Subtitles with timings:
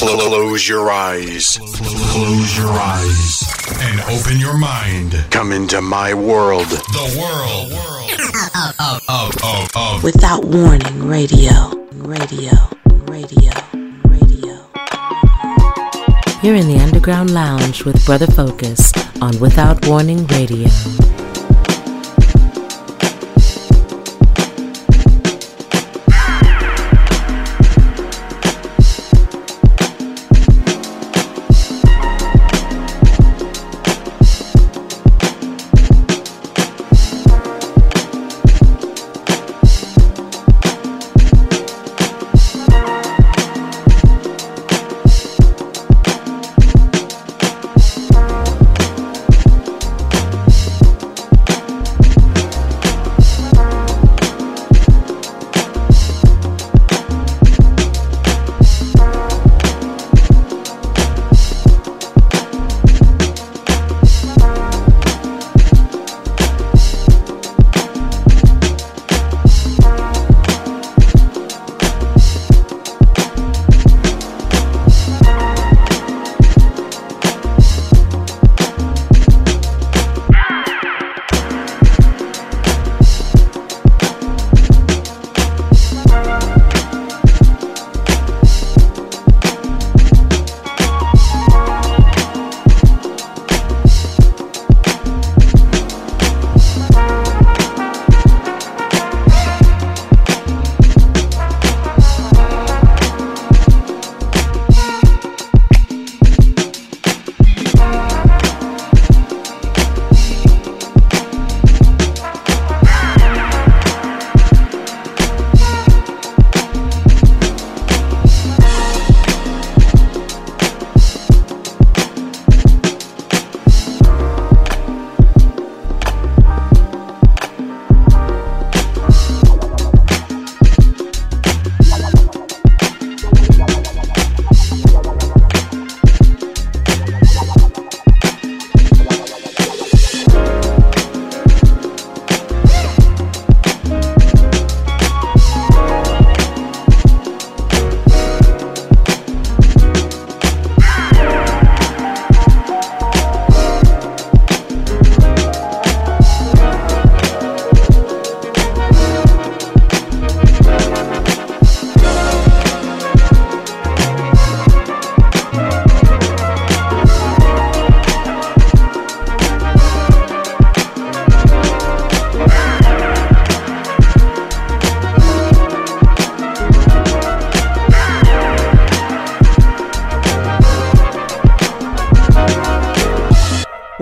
[0.00, 1.58] Close your eyes.
[1.58, 3.42] Close your eyes
[3.80, 5.26] and open your mind.
[5.30, 6.68] Come into my world.
[6.68, 7.70] The world
[8.80, 12.50] of, of, of, of, Without warning, radio, radio,
[13.04, 13.52] radio,
[14.04, 14.66] radio.
[16.42, 20.70] You're in the Underground Lounge with Brother Focus on Without Warning Radio.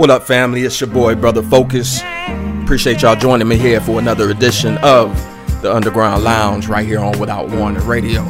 [0.09, 0.63] What up, family?
[0.63, 2.01] It's your boy, Brother Focus.
[2.63, 5.15] Appreciate y'all joining me here for another edition of
[5.61, 8.23] the Underground Lounge right here on Without Warning Radio.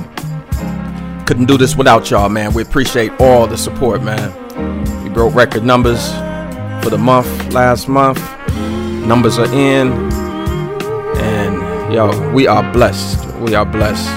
[1.24, 2.52] Couldn't do this without y'all, man.
[2.52, 5.04] We appreciate all the support, man.
[5.04, 6.04] We broke record numbers
[6.82, 8.18] for the month last month.
[9.06, 9.92] Numbers are in.
[11.16, 13.24] And yo, we are blessed.
[13.36, 14.08] We are blessed.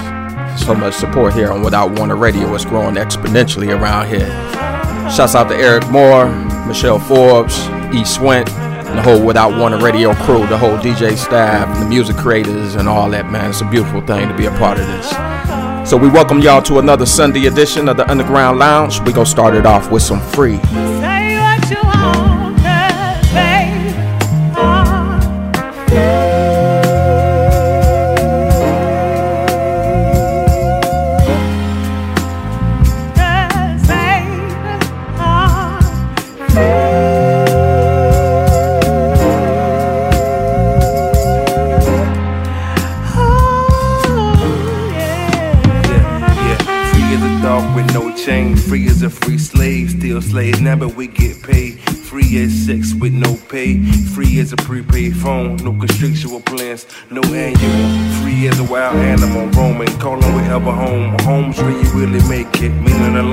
[0.64, 2.52] So much support here on Without Warning Radio.
[2.56, 4.30] It's growing exponentially around here.
[5.12, 6.26] Shouts out to Eric Moore,
[6.72, 7.58] Michelle Forbes,
[7.92, 8.00] E.
[8.02, 12.76] Swint, and the whole Without Warning Radio crew, the whole DJ staff, the music creators,
[12.76, 13.50] and all that, man.
[13.50, 15.10] It's a beautiful thing to be a part of this.
[15.88, 19.00] So we welcome y'all to another Sunday edition of the Underground Lounge.
[19.00, 20.56] We gonna start it off with some free.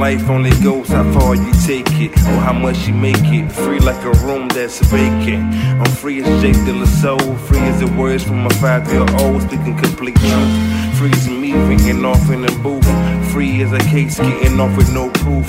[0.09, 2.11] Life only goes how far you take it.
[2.31, 3.51] Or how much you make it.
[3.51, 5.43] Free like a room that's vacant.
[5.81, 7.35] I'm free as Jake De La Soul.
[7.47, 9.41] Free as the words from a five year old.
[9.43, 10.53] Speaking complete truth.
[10.97, 12.89] Free as me ringing off in the booth.
[13.31, 15.45] Free as a case getting off with no proof.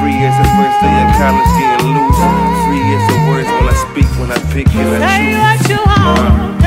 [0.00, 2.20] Free as the first day of college getting loose.
[2.64, 5.44] Free as the words when I speak, when I pick and I Say choose.
[5.44, 6.57] what you want,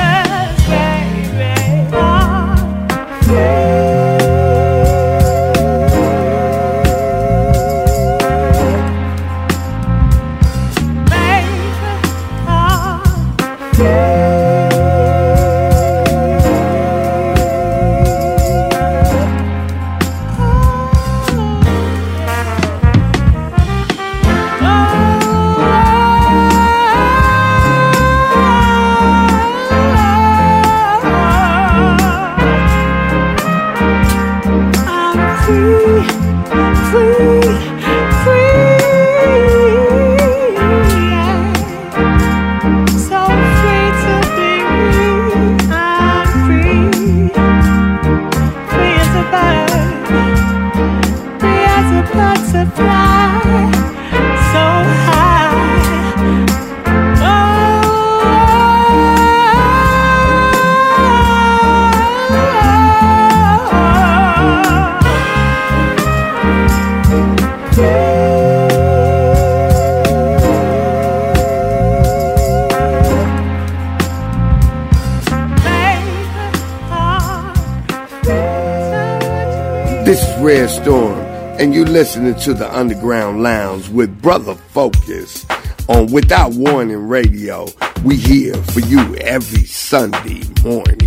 [82.11, 85.45] listening to the Underground Lounge with Brother Focus
[85.87, 87.69] on Without Warning Radio.
[88.03, 91.00] We here for you every Sunday morning.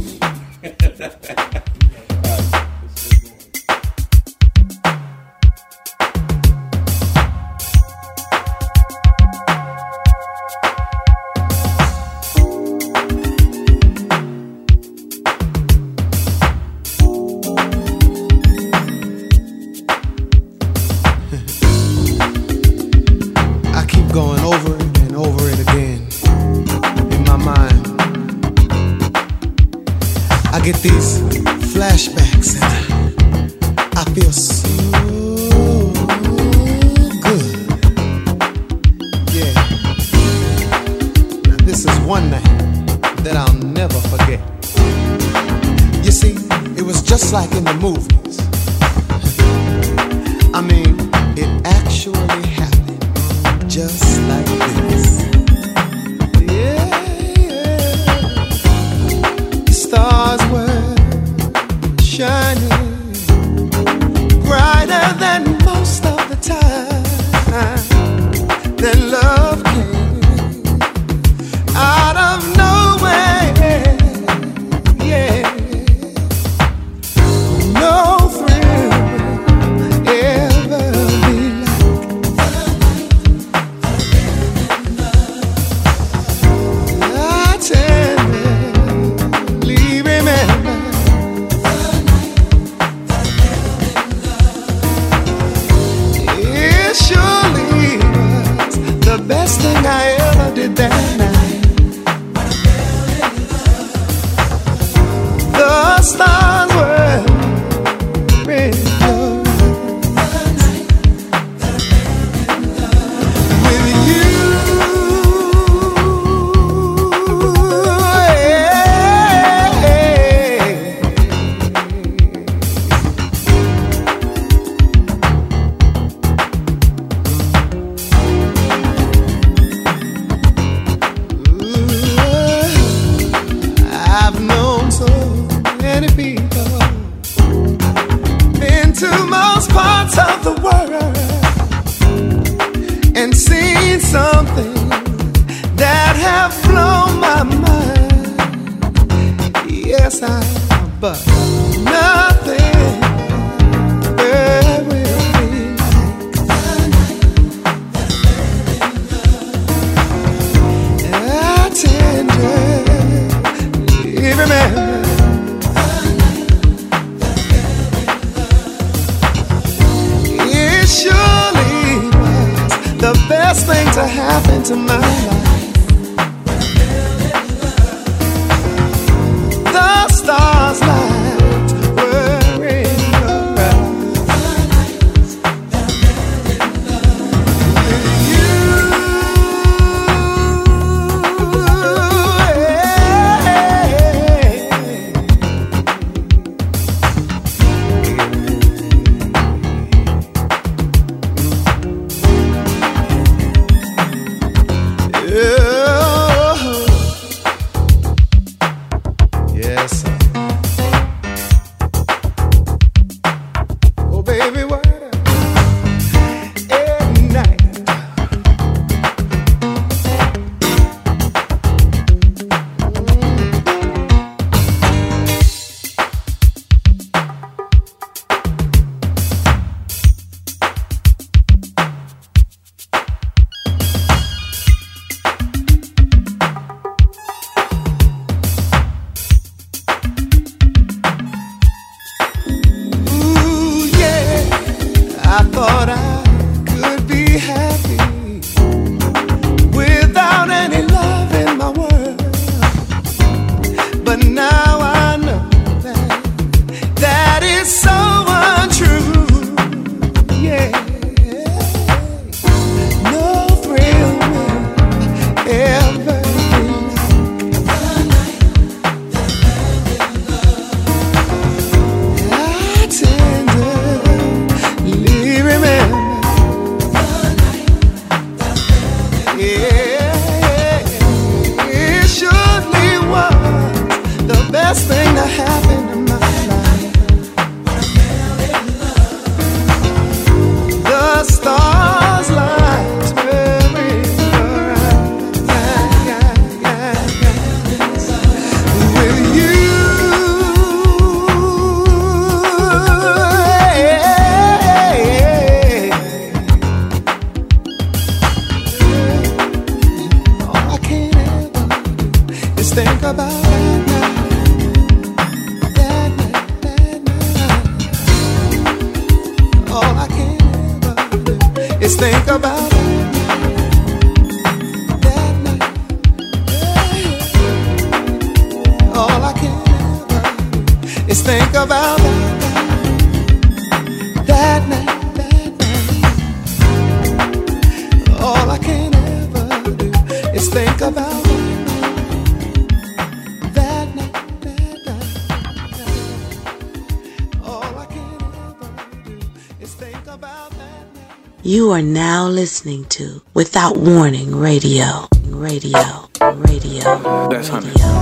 [351.65, 355.09] You are now listening to Without Warning Radio.
[355.29, 356.11] Radio.
[356.21, 357.29] Radio.
[357.31, 357.94] That's radio.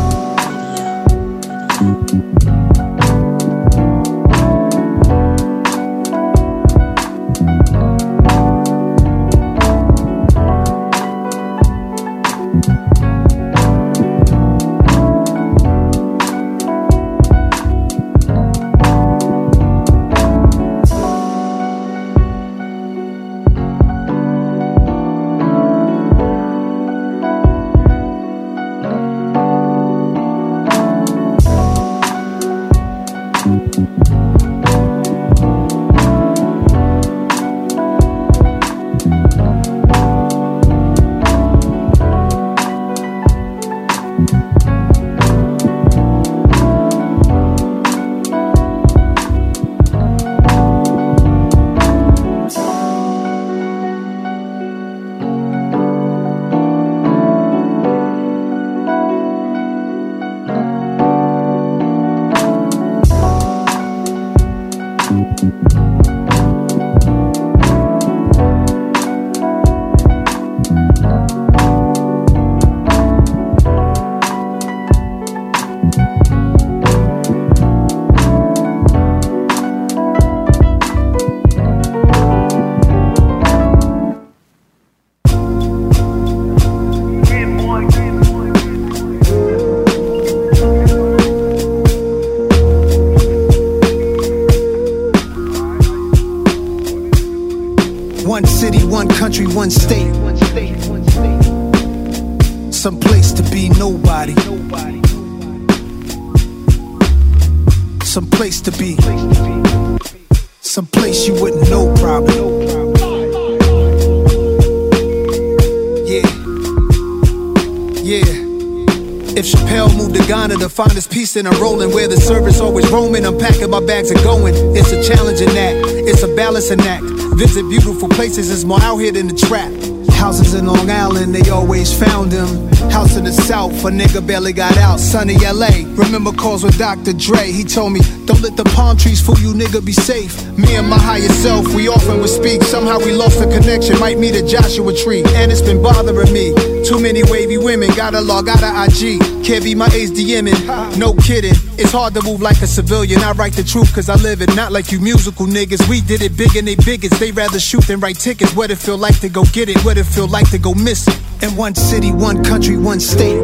[127.37, 129.71] Visit beautiful places, it's more out here than the trap.
[130.14, 132.73] Houses in Long Island, they always found them.
[132.91, 135.00] House in the South, a nigga barely got out.
[135.00, 137.12] Sunny LA, remember calls with Dr.
[137.12, 137.50] Dre.
[137.50, 140.33] He told me, don't let the palm trees fool you, nigga, be safe.
[140.57, 142.62] Me and my higher self, we often would speak.
[142.62, 145.25] Somehow we lost the connection, might meet a Joshua tree.
[145.35, 146.55] And it's been bothering me.
[146.85, 149.21] Too many wavy women, gotta log out of IG.
[149.45, 151.57] Can't be my age DMing, no kidding.
[151.79, 153.21] It's hard to move like a civilian.
[153.23, 155.88] I write the truth cause I live it, not like you musical niggas.
[155.88, 157.19] We did it big and they biggest.
[157.19, 158.55] They rather shoot than write tickets.
[158.55, 161.09] What it feel like to go get it, what it feel like to go miss
[161.09, 161.19] it.
[161.43, 163.41] In one city, one country, one state.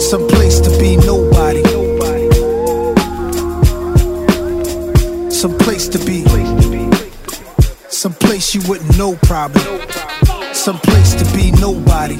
[0.00, 1.62] Some place to be nobody.
[5.30, 6.24] Some place to be.
[7.88, 9.62] Some place you wouldn't know probably.
[10.52, 12.16] Some place to be nobody.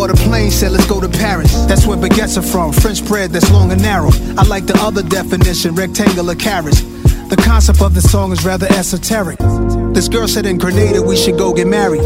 [0.00, 1.52] Bought a plane, said let's go to Paris.
[1.66, 4.08] That's where baguettes are from, French bread that's long and narrow.
[4.38, 6.80] I like the other definition, rectangular carrots.
[7.28, 9.38] The concept of the song is rather esoteric.
[9.92, 12.00] This girl said in Grenada we should go get married.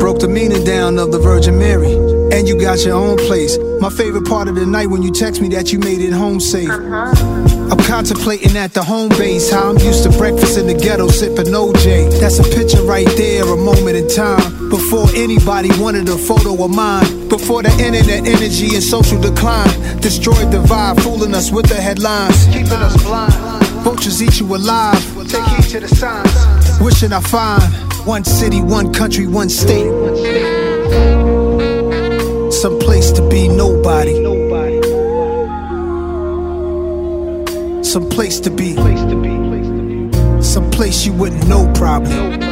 [0.00, 1.92] Broke the meaning down of the Virgin Mary.
[2.34, 3.56] And you got your own place.
[3.80, 6.40] My favorite part of the night when you text me that you made it home
[6.40, 6.70] safe.
[6.70, 11.54] I'm contemplating at the home base how I'm used to breakfast in the ghetto sipping
[11.54, 12.18] OJ.
[12.18, 14.61] That's a picture right there, a moment in time.
[14.72, 17.28] Before anybody wanted a photo of mine.
[17.28, 19.68] Before the internet energy and social decline
[20.00, 22.46] destroyed the vibe, fooling us with the headlines.
[22.46, 23.34] Keeping us blind.
[23.84, 24.98] Vultures eat you alive.
[25.28, 26.80] Take heed to the signs.
[26.80, 27.62] Wishing I find
[28.06, 29.92] one city, one country, one state.
[32.50, 34.14] Some place to be nobody.
[37.84, 38.74] Some place to be.
[40.42, 42.51] Some place you wouldn't know probably.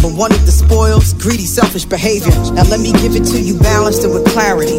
[0.00, 2.34] but wanted the spoils, greedy, selfish behavior.
[2.52, 4.78] Now let me give it to you balanced and with clarity.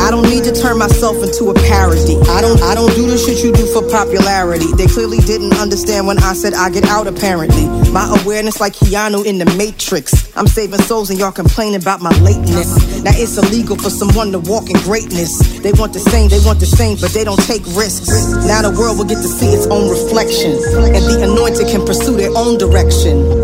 [0.00, 2.16] I don't need to turn myself into a parody.
[2.28, 4.70] I don't I don't do the shit you do for popularity.
[4.76, 7.66] They clearly didn't understand when I said I get out apparently.
[7.92, 10.34] My awareness like Keanu in the Matrix.
[10.36, 13.02] I'm saving souls and y'all complaining about my lateness.
[13.02, 15.60] Now it's illegal for someone to walk in greatness.
[15.60, 18.08] They want the same, they want the same, but they don't take risks.
[18.46, 20.52] Now the world will get to see its own reflection.
[20.94, 23.43] And the anointed can pursue their own direction.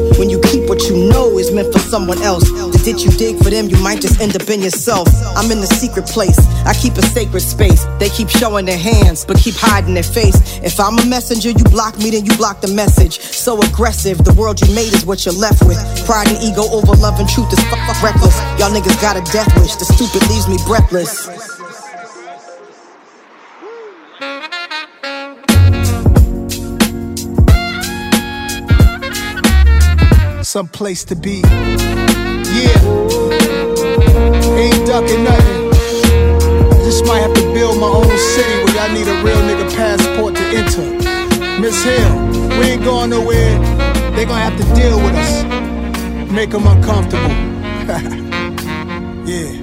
[0.21, 3.41] When you keep what you know is meant for someone else, the ditch you dig
[3.41, 5.09] for them, you might just end up in yourself.
[5.33, 7.87] I'm in the secret place, I keep a sacred space.
[7.97, 10.37] They keep showing their hands, but keep hiding their face.
[10.61, 13.19] If I'm a messenger, you block me, then you block the message.
[13.19, 15.81] So aggressive, the world you made is what you're left with.
[16.05, 17.57] Pride and ego over love and truth is
[18.05, 18.37] reckless.
[18.61, 21.50] Y'all niggas got a death wish, the stupid leaves me breathless.
[30.51, 31.39] Some place to be.
[31.39, 32.75] Yeah.
[34.59, 35.71] Ain't ducking nothing.
[36.83, 40.35] Just might have to build my own city where y'all need a real nigga passport
[40.35, 41.61] to enter.
[41.61, 42.27] Miss Hill,
[42.59, 43.59] we ain't going nowhere.
[44.13, 45.43] They gonna have to deal with us.
[46.29, 47.29] Make them uncomfortable.
[49.25, 49.55] yeah.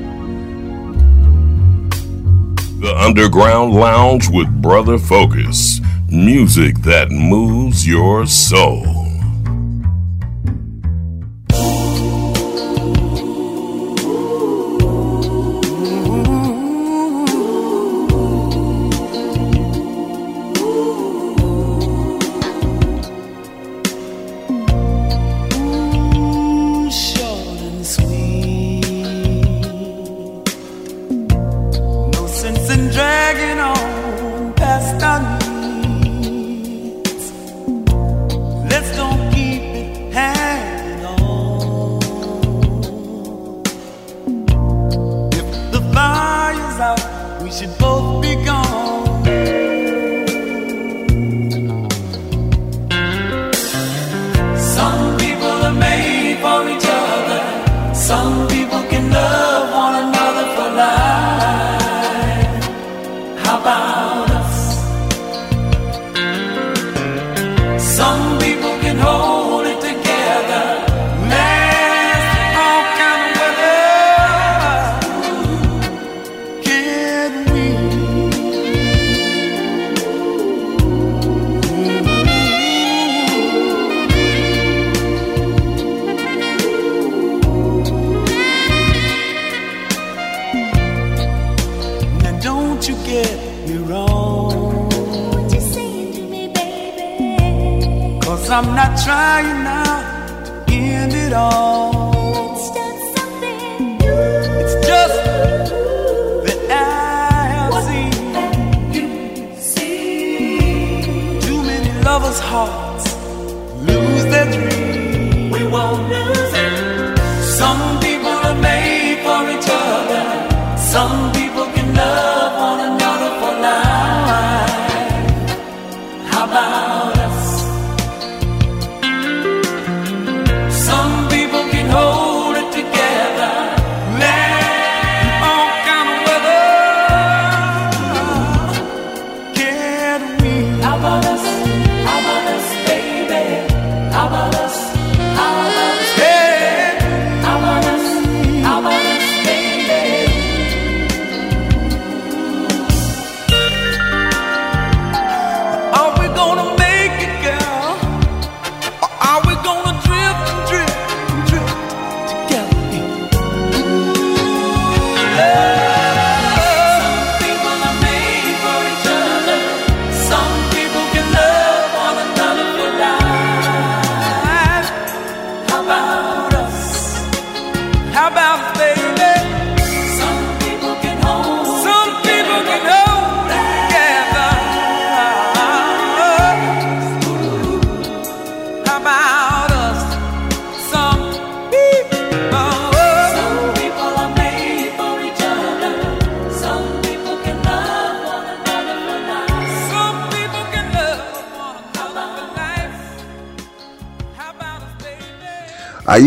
[2.80, 5.82] The Underground Lounge with Brother Focus.
[6.08, 8.97] Music that moves your soul.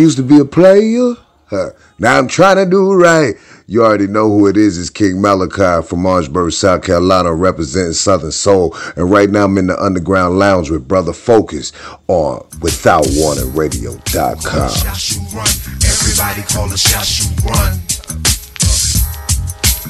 [0.02, 1.14] Used to be a player.
[1.46, 1.70] Huh.
[2.00, 3.36] Now I'm trying to do right.
[3.68, 4.78] You already know who it is.
[4.78, 8.76] It's King Malachi from Orangeburg, South Carolina, representing Southern Soul.
[8.96, 11.72] And right now I'm in the Underground Lounge with Brother Focus
[12.08, 14.72] on WithoutWarningRadio.com.
[15.86, 17.80] Everybody call the shots you run.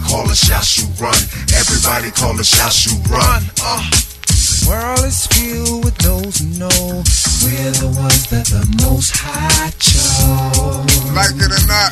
[0.10, 1.16] Call the shots you run.
[1.56, 3.44] Everybody call the shots you run.
[3.64, 3.90] Uh.
[4.32, 7.04] The world is filled with those who know
[7.44, 9.72] we're the ones that the most high.
[11.14, 11.92] Like it or not.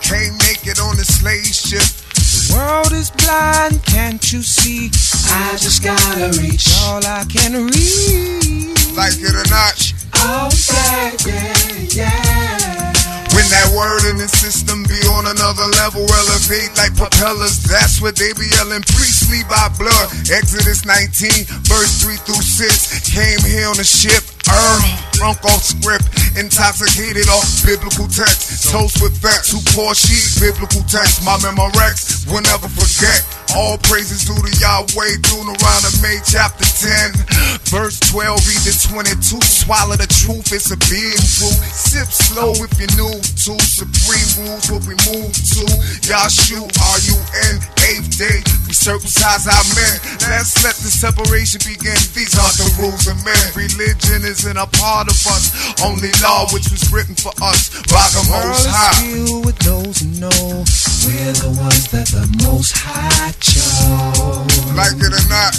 [0.00, 1.84] Can't make it on the slave ship.
[2.16, 4.88] The world is blind, can't you see?
[5.28, 8.88] I just gotta reach all I can reach.
[8.96, 9.76] Like it or not.
[10.24, 12.94] Oh, yeah, yeah, yeah.
[13.36, 18.16] When that word in the system be on another level, elevate like propellers, that's what
[18.16, 18.80] they be yelling.
[18.96, 20.08] Priestly by blood.
[20.30, 23.10] Exodus 19, verse 3 through 6.
[23.10, 24.86] Came here on a ship, Earl,
[25.24, 26.04] drunk off script,
[26.36, 28.68] intoxicated off biblical text.
[28.68, 31.24] Toast with facts, who pour sheet, biblical text.
[31.24, 33.24] My memorex will never forget.
[33.56, 39.40] All praises due to Yahweh, Deuteronomy chapter 10, verse 12, read the 22.
[39.46, 41.56] Swallow the truth, it's a being fruit.
[41.72, 45.64] Sip slow if you're new to supreme rules, what we move to.
[46.04, 47.54] Yahshua, R-U-N,
[47.94, 49.94] eighth day, we circumcise our men.
[50.26, 51.96] Let's let the separation begin.
[52.10, 53.44] These are the rules of men.
[53.54, 58.24] Religion isn't a part of us, only law which was written for us by the
[58.26, 58.98] Most High.
[58.98, 60.64] filled with those who know
[61.06, 64.74] we're the ones that the Most High chose.
[64.74, 65.54] Like it or not,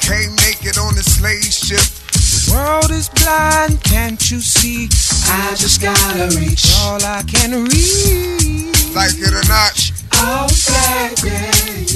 [0.00, 1.84] can't make it on the slave ship.
[2.14, 4.88] The world is blind, can't you see?
[5.28, 8.72] I just gotta reach all I can reach.
[8.94, 9.74] Like it or not.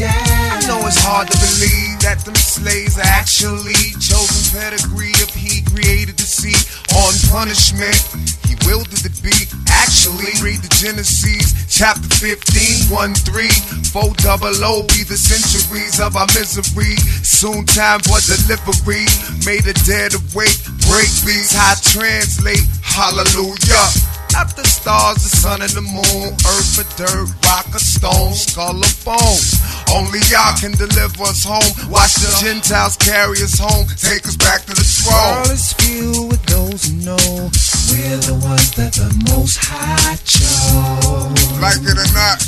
[0.00, 5.64] I know it's hard to believe that them slaves are actually chosen pedigree if he
[5.64, 6.56] created the sea
[6.92, 7.96] on punishment.
[8.44, 9.32] He willed it to be.
[9.72, 13.48] Actually, read the Genesis, chapter 15, 1 3.
[13.96, 17.00] 4 double O be the centuries of our misery.
[17.24, 19.08] Soon time for delivery.
[19.48, 20.60] Made the dead awake.
[20.84, 22.66] Break beats, I translate.
[22.84, 24.17] Hallelujah.
[24.38, 26.30] Not the stars, the sun, and the moon.
[26.46, 29.58] Earth for dirt, rock or stone, skull or bones.
[29.90, 31.66] Only y'all can deliver us home.
[31.90, 33.90] Watch the Gentiles carry us home.
[33.98, 35.42] Take us back to the The throne.
[35.42, 37.50] world is filled with those who know
[37.90, 41.58] we're the ones that the Most High chose.
[41.58, 42.38] Like it or not,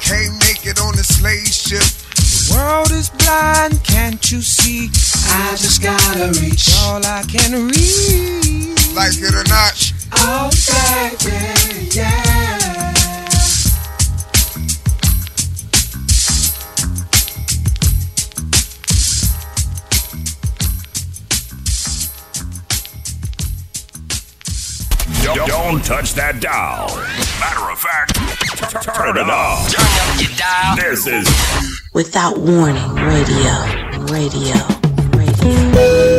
[0.00, 1.84] can't make it on the slave ship.
[2.46, 4.88] The world is blind, can't you see?
[5.26, 8.94] I just gotta reach all I can reach.
[8.94, 12.94] Like it or not, Oh, yeah, yeah, yeah.
[25.22, 26.88] Don't, don't touch that dial.
[27.44, 28.14] Matter of fact,
[28.82, 30.80] turn it.
[30.80, 31.28] This is
[31.92, 33.52] Without warning, radio,
[34.06, 34.54] radio,
[35.14, 36.13] radio.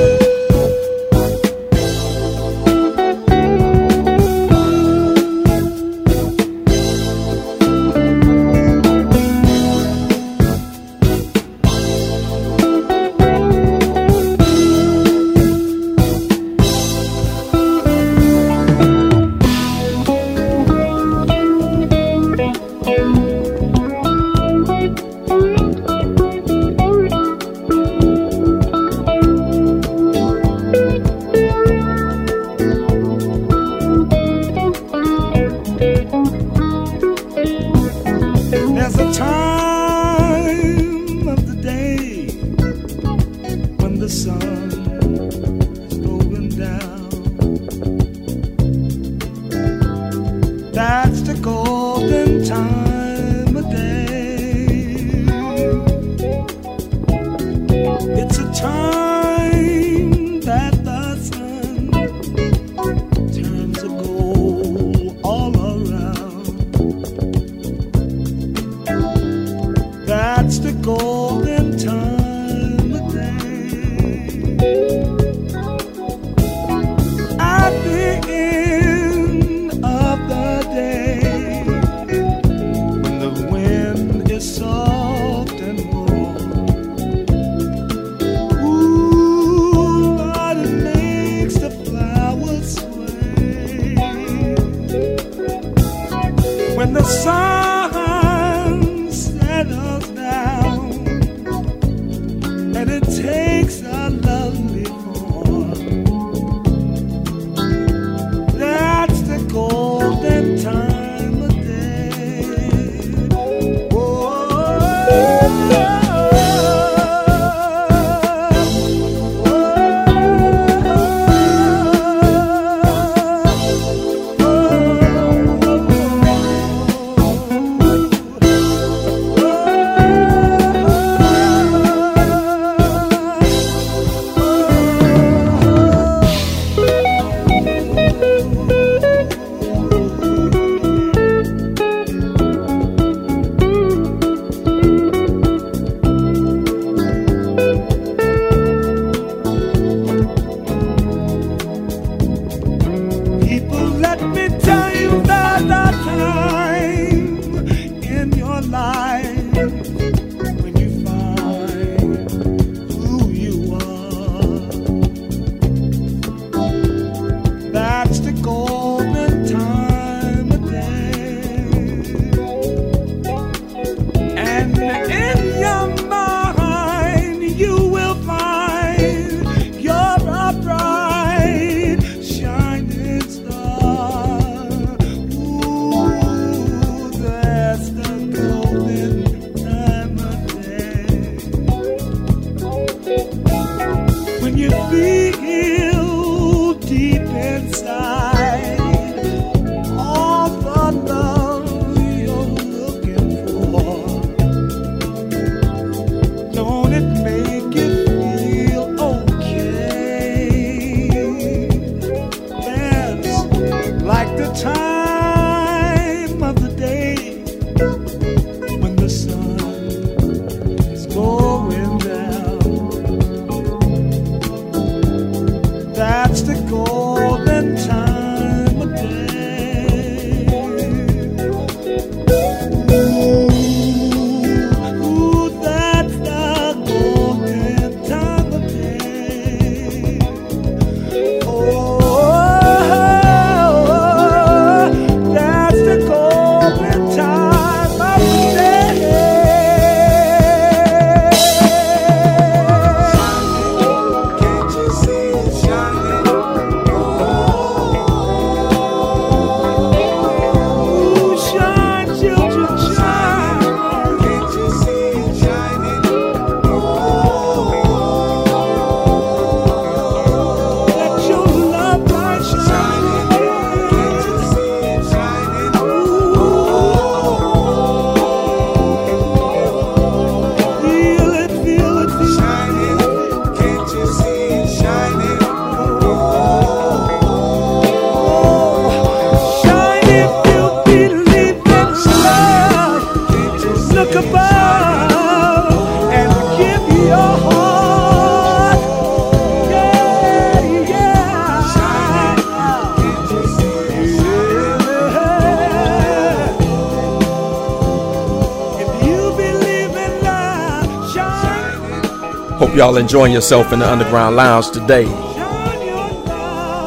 [312.75, 315.05] Y'all enjoying yourself in the underground lounge today.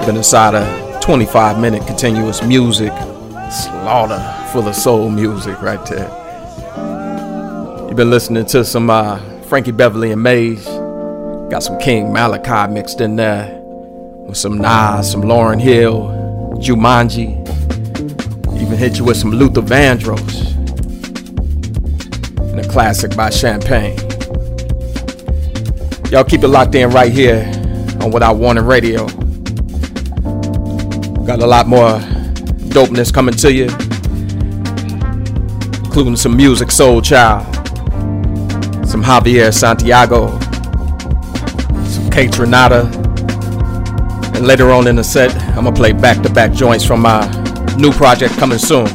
[0.04, 2.92] Been inside a 25 minute continuous music
[3.50, 4.18] slaughter
[4.52, 6.10] full of soul music right there.
[7.88, 10.66] You've been listening to some uh, Frankie Beverly and Maze.
[11.50, 16.02] Got some King Malachi mixed in there with some Nas, some Lauryn Hill,
[16.58, 17.40] Jumanji.
[18.60, 20.52] Even hit you with some Luther Vandross
[22.50, 24.07] and a classic by Champagne.
[26.10, 27.44] Y'all keep it locked in right here
[28.00, 29.06] on What Without Warning Radio.
[31.26, 31.98] Got a lot more
[32.70, 33.64] dopeness coming to you,
[35.84, 37.44] including some Musiq Soulchild,
[38.86, 40.28] some Javier Santiago,
[41.84, 42.86] some Kate Renata,
[44.34, 47.20] and later on in the set, I'm gonna play back to back joints from my
[47.76, 48.86] new project coming soon.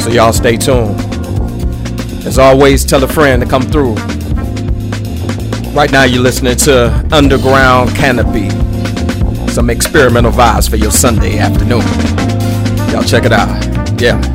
[0.00, 1.00] So y'all stay tuned.
[2.26, 3.96] As always, tell a friend to come through.
[5.74, 8.50] Right now, you're listening to Underground Canopy.
[9.50, 11.80] Some experimental vibes for your Sunday afternoon.
[12.92, 13.48] Y'all check it out.
[14.00, 14.31] Yeah.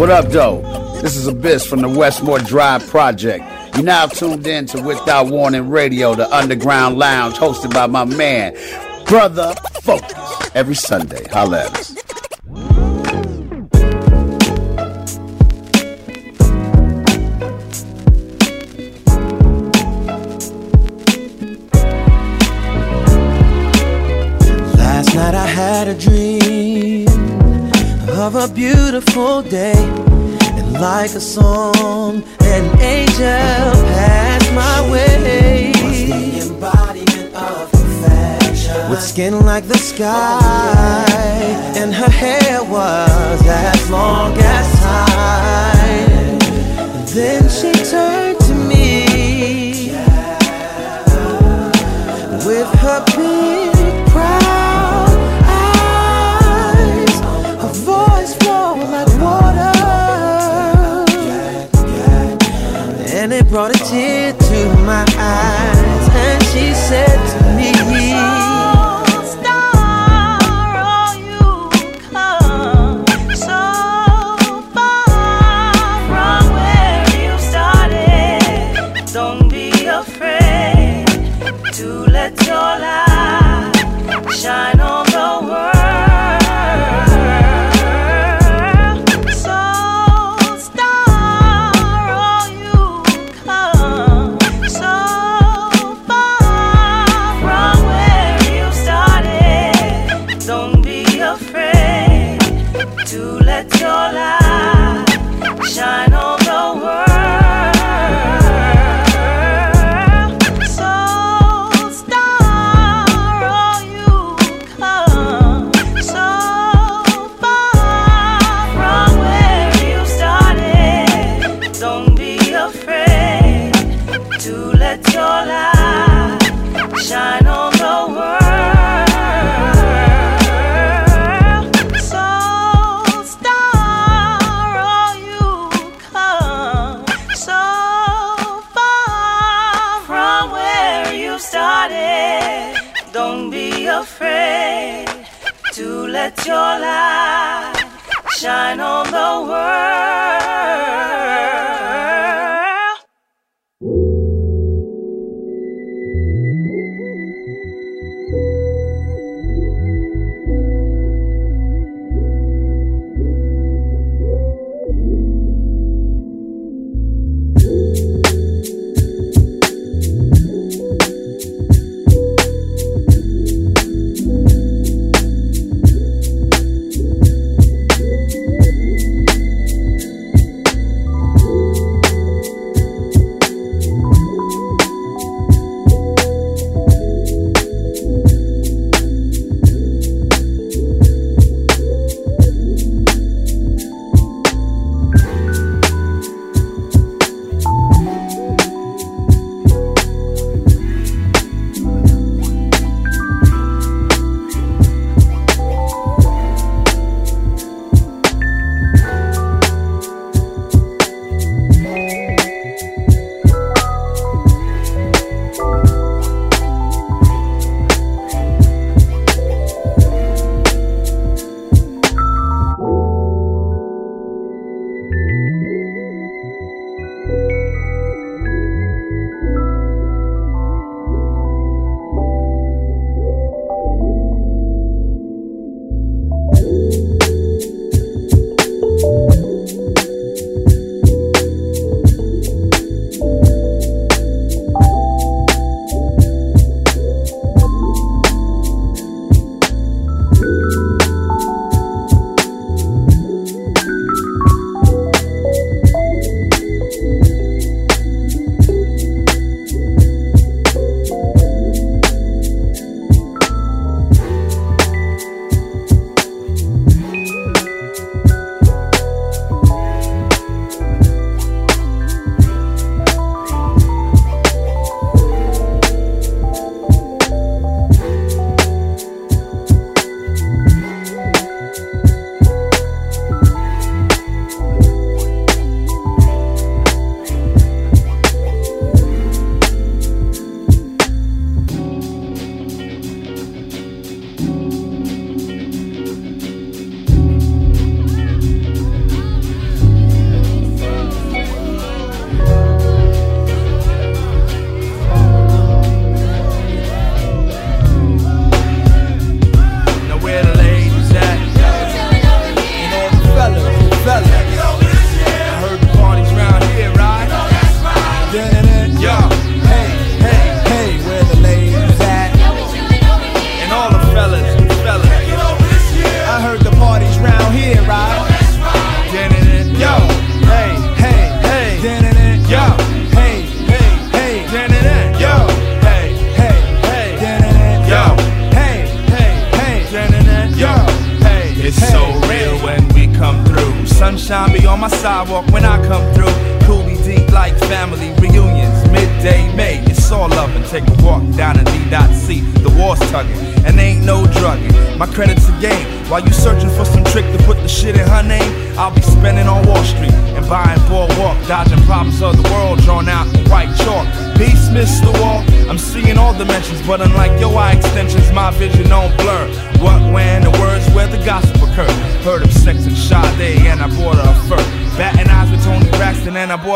[0.00, 0.62] What up, though?
[1.02, 3.44] This is Abyss from the Westmore Drive Project.
[3.74, 8.56] You're now tuned in to Without Warning Radio, the underground lounge hosted by my man,
[9.04, 11.28] Brother Focus, every Sunday.
[11.28, 11.89] Holla at us.
[31.14, 31.59] a song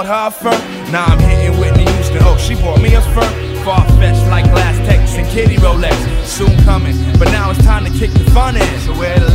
[0.05, 0.91] bought her a fur.
[0.93, 2.19] Now I'm hitting Whitney Houston.
[2.23, 3.23] Oh, she bought me a fur.
[3.65, 5.95] Far fetched like Glass Texas and Kitty Rolex.
[6.25, 8.81] Soon coming, but now it's time to kick the fun in.
[8.81, 9.34] So where the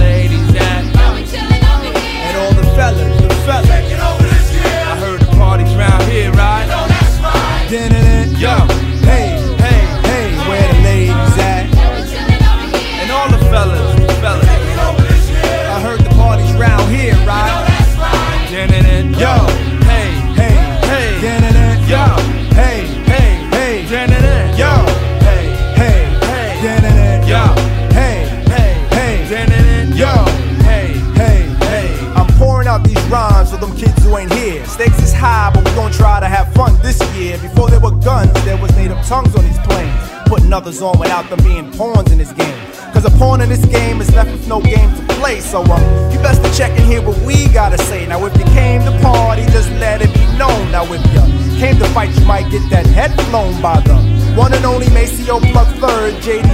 [40.70, 42.56] On without them being pawns in this game.
[42.94, 45.40] Cause a pawn in this game is left with no game to play.
[45.40, 48.06] So um, you best to check and hear what we gotta say.
[48.06, 50.72] Now if you came to party, just let it be known.
[50.72, 53.98] Now if you came to fight, you might get that head blown by the
[54.38, 56.14] one and only Maceo Plug Third.
[56.22, 56.49] JD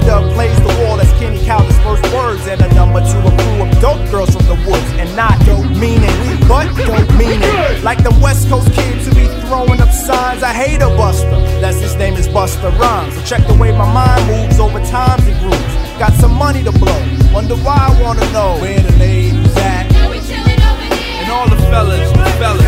[12.46, 13.16] is Busta Rhymes.
[13.16, 15.76] So check the way my mind moves over times and grooves.
[15.98, 17.00] Got some money to blow.
[17.34, 19.92] Wonder why I wanna know where the ladies at.
[19.92, 22.66] and all the fellas, the fellas.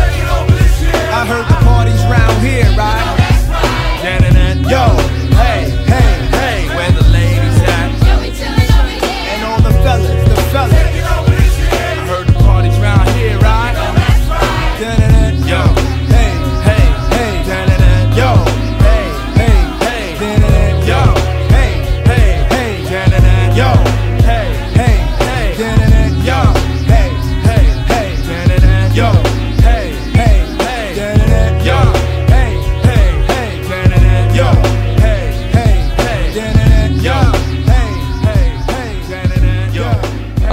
[1.10, 3.16] I heard the parties round here, right?
[4.68, 5.17] Yo,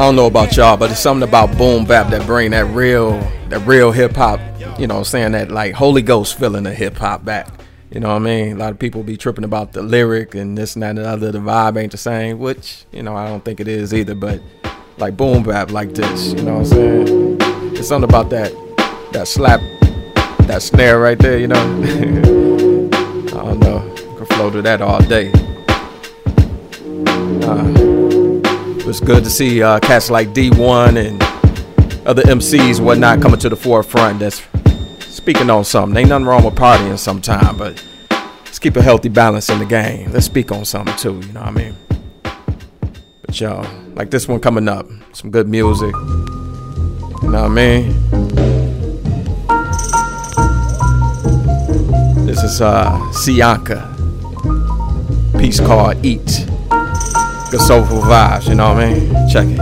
[0.06, 3.18] don't know about y'all, but it's something about boom bap that bring that real,
[3.50, 4.40] that real hip hop.
[4.78, 7.48] You know, saying that like Holy Ghost feeling of hip hop back.
[7.90, 8.56] You know what I mean?
[8.58, 11.08] A lot of people be tripping about the lyric and this and that and the
[11.08, 11.32] other.
[11.32, 14.14] The vibe ain't the same, which you know I don't think it is either.
[14.14, 14.42] But
[14.98, 17.38] like boom bap like this, you know what I'm saying?
[17.76, 18.52] It's something about that,
[19.12, 19.60] that slap,
[20.42, 21.40] that snare right there.
[21.40, 21.56] You know,
[23.34, 23.96] I don't know.
[24.18, 25.32] Could flow to that all day.
[27.48, 27.95] Uh,
[28.98, 31.22] it's good to see uh, cats like D1 and
[32.08, 34.20] other MCs whatnot coming to the forefront.
[34.20, 34.42] That's
[35.02, 35.98] speaking on something.
[35.98, 37.84] Ain't nothing wrong with partying sometime, but
[38.46, 40.14] let's keep a healthy balance in the game.
[40.14, 41.16] Let's speak on something too.
[41.28, 41.76] You know what I mean?
[43.26, 45.94] But y'all, like this one coming up, some good music.
[45.94, 47.90] You know what I mean?
[52.26, 53.92] This is uh Sianka.
[55.38, 56.48] Piece called Eat.
[57.52, 59.30] Good soulful vibes, you know what I mean?
[59.30, 59.58] Check it.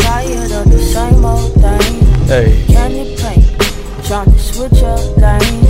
[0.00, 2.26] Tired of the same old thing.
[2.26, 2.64] Hey.
[2.66, 5.67] Candy paint, trying to switch up lanes.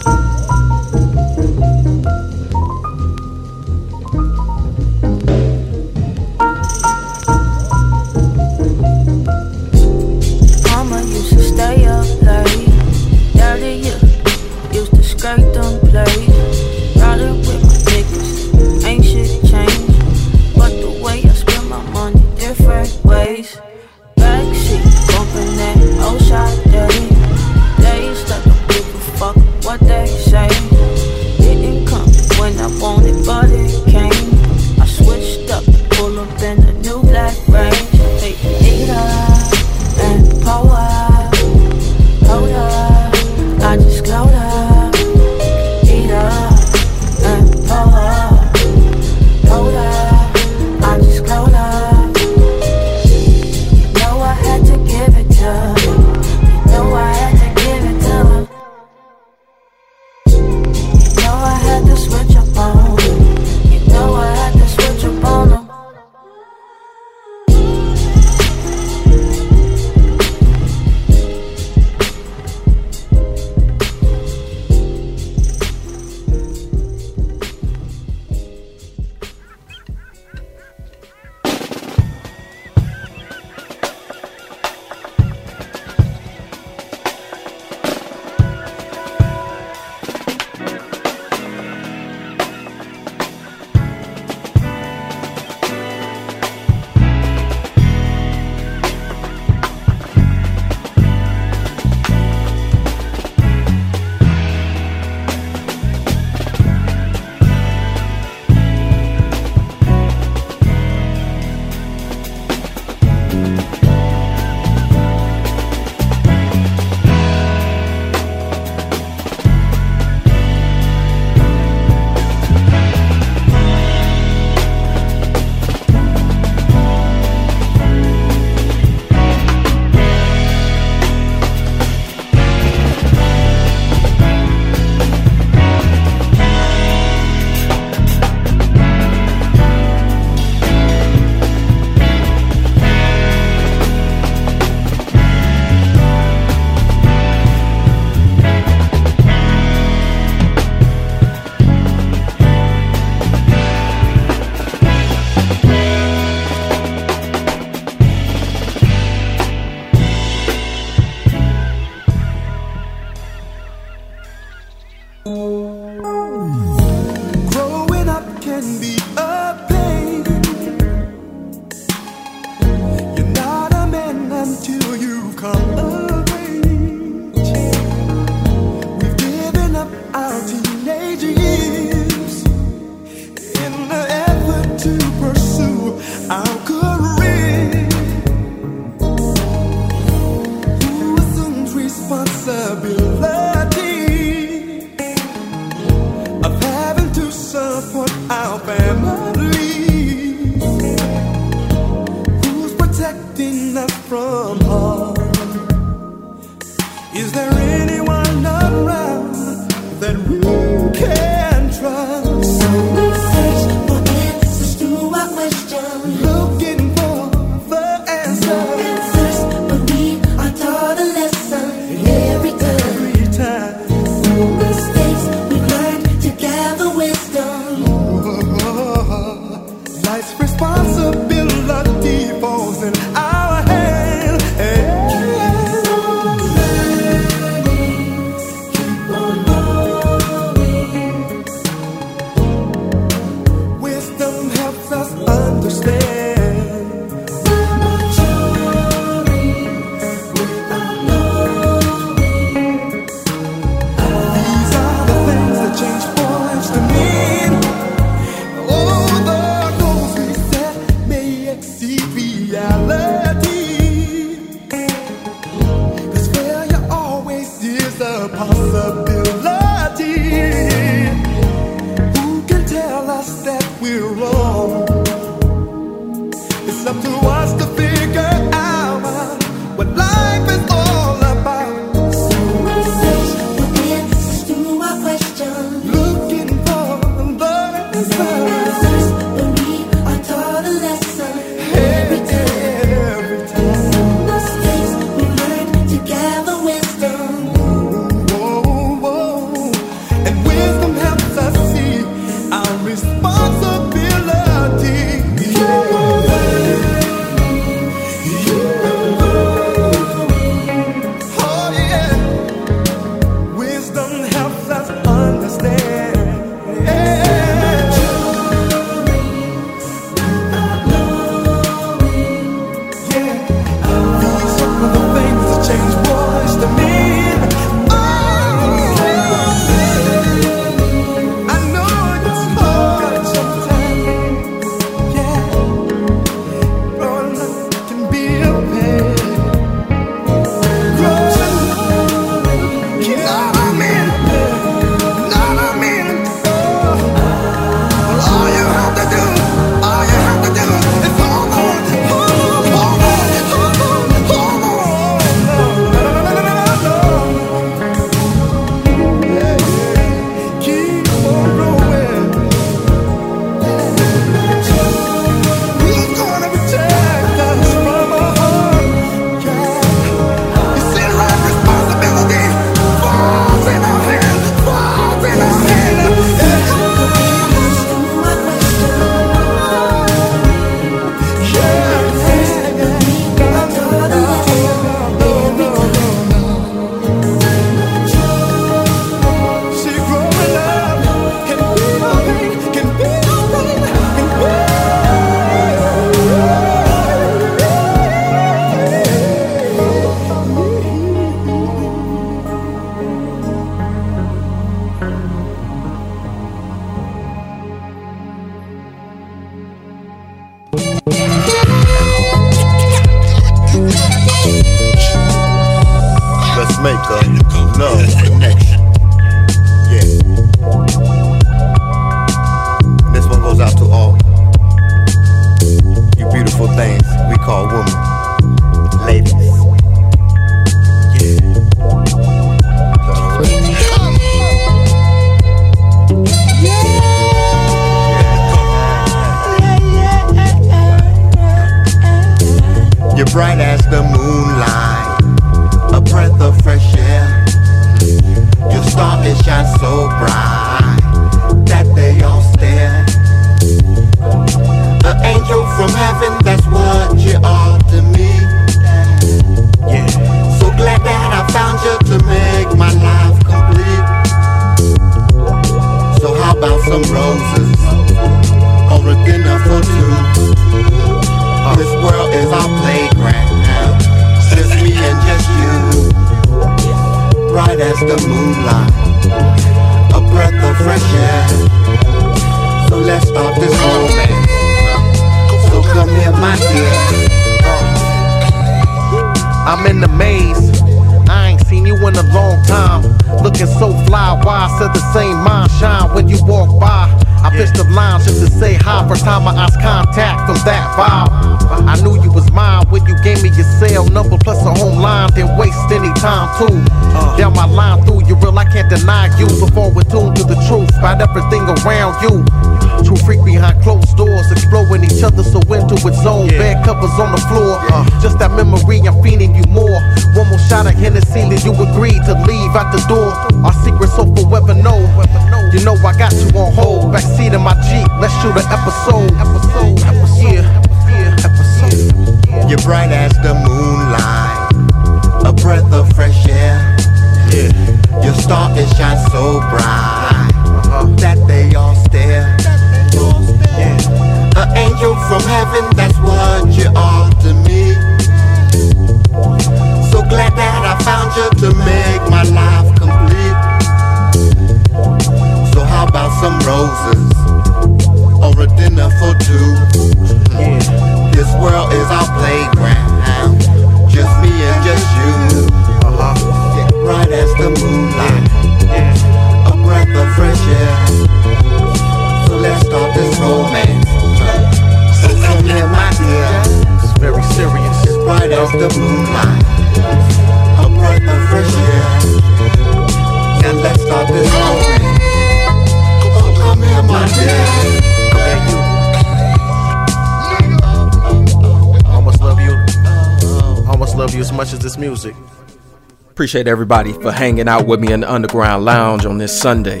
[596.56, 600.00] appreciate everybody for hanging out with me in the Underground Lounge on this Sunday.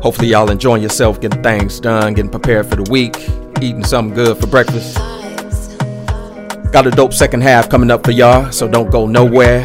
[0.00, 3.14] Hopefully, y'all enjoying yourself, getting things done, getting prepared for the week,
[3.60, 4.96] eating something good for breakfast.
[6.72, 9.60] Got a dope second half coming up for y'all, so don't go nowhere.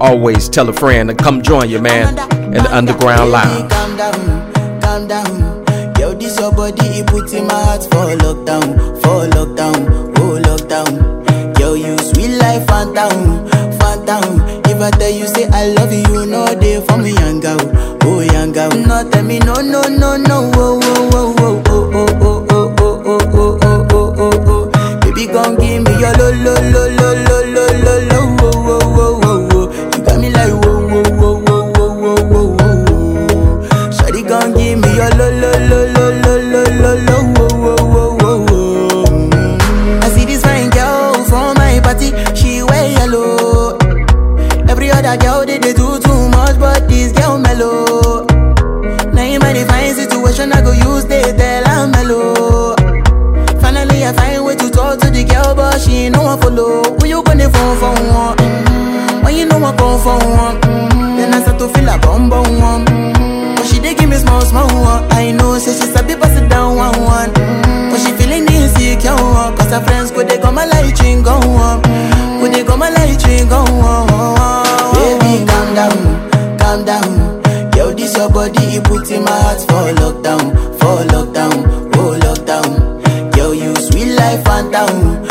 [0.00, 2.18] Always tell a friend to come join you, man,
[2.52, 3.70] in the Underground Lounge.
[3.70, 5.94] Calm down, calm down.
[6.00, 11.60] Yo, this your body, it puts in my heart for lockdown, for lockdown, oh lockdown.
[11.60, 12.68] Yo, you sweet life.
[14.78, 17.58] If I tell you say I love you, no day for me young girl,
[18.04, 18.70] oh young girl.
[18.70, 23.18] No tell me no no no no, oh oh oh oh oh oh oh oh
[23.34, 25.00] oh oh oh oh oh.
[25.00, 27.37] Baby, gon' give me your lo lo lo lo lo.
[59.68, 60.60] I for one.
[61.16, 62.84] Then I start to feel a bum bum one.
[63.54, 65.04] But she dey give me small small one.
[65.12, 67.32] I know say she sabi pass it down one one.
[67.34, 69.56] But she feeling insecure one.
[69.56, 71.82] Cause her friends go they come a light drink go one.
[72.40, 74.08] Go they come a light drink go one.
[74.94, 77.12] Baby calm down, calm down.
[77.76, 80.44] Yo this your body you put in my heart for lockdown,
[80.80, 83.36] for lockdown, oh lockdown.
[83.36, 85.27] Yo you sweet life and down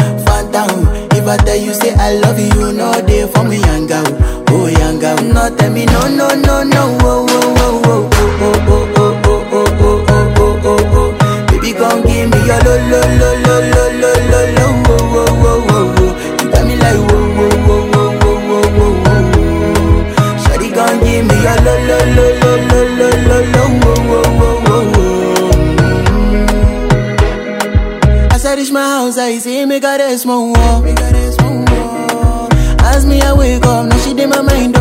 [1.27, 4.01] never tell you say I love you, no day for me, yanga.
[4.49, 4.67] Oh,
[4.99, 8.09] girl No tell me, no, no, no, no, oh, oh, oh, oh,
[8.39, 12.59] oh, oh, oh, oh, oh, oh, oh, oh, oh, oh, baby, come give me your
[12.63, 13.26] lo, lo, lo.
[34.37, 34.76] my mind.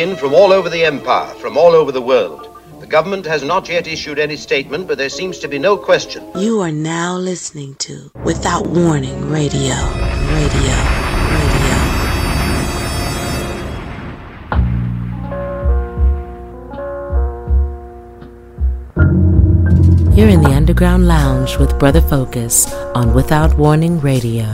[0.00, 2.48] In from all over the empire, from all over the world.
[2.80, 6.24] The government has not yet issued any statement, but there seems to be no question.
[6.34, 9.74] You are now listening to Without Warning Radio.
[10.38, 10.76] Radio.
[11.36, 11.76] Radio.
[20.16, 24.46] You're in the Underground Lounge with Brother Focus on Without Warning Radio.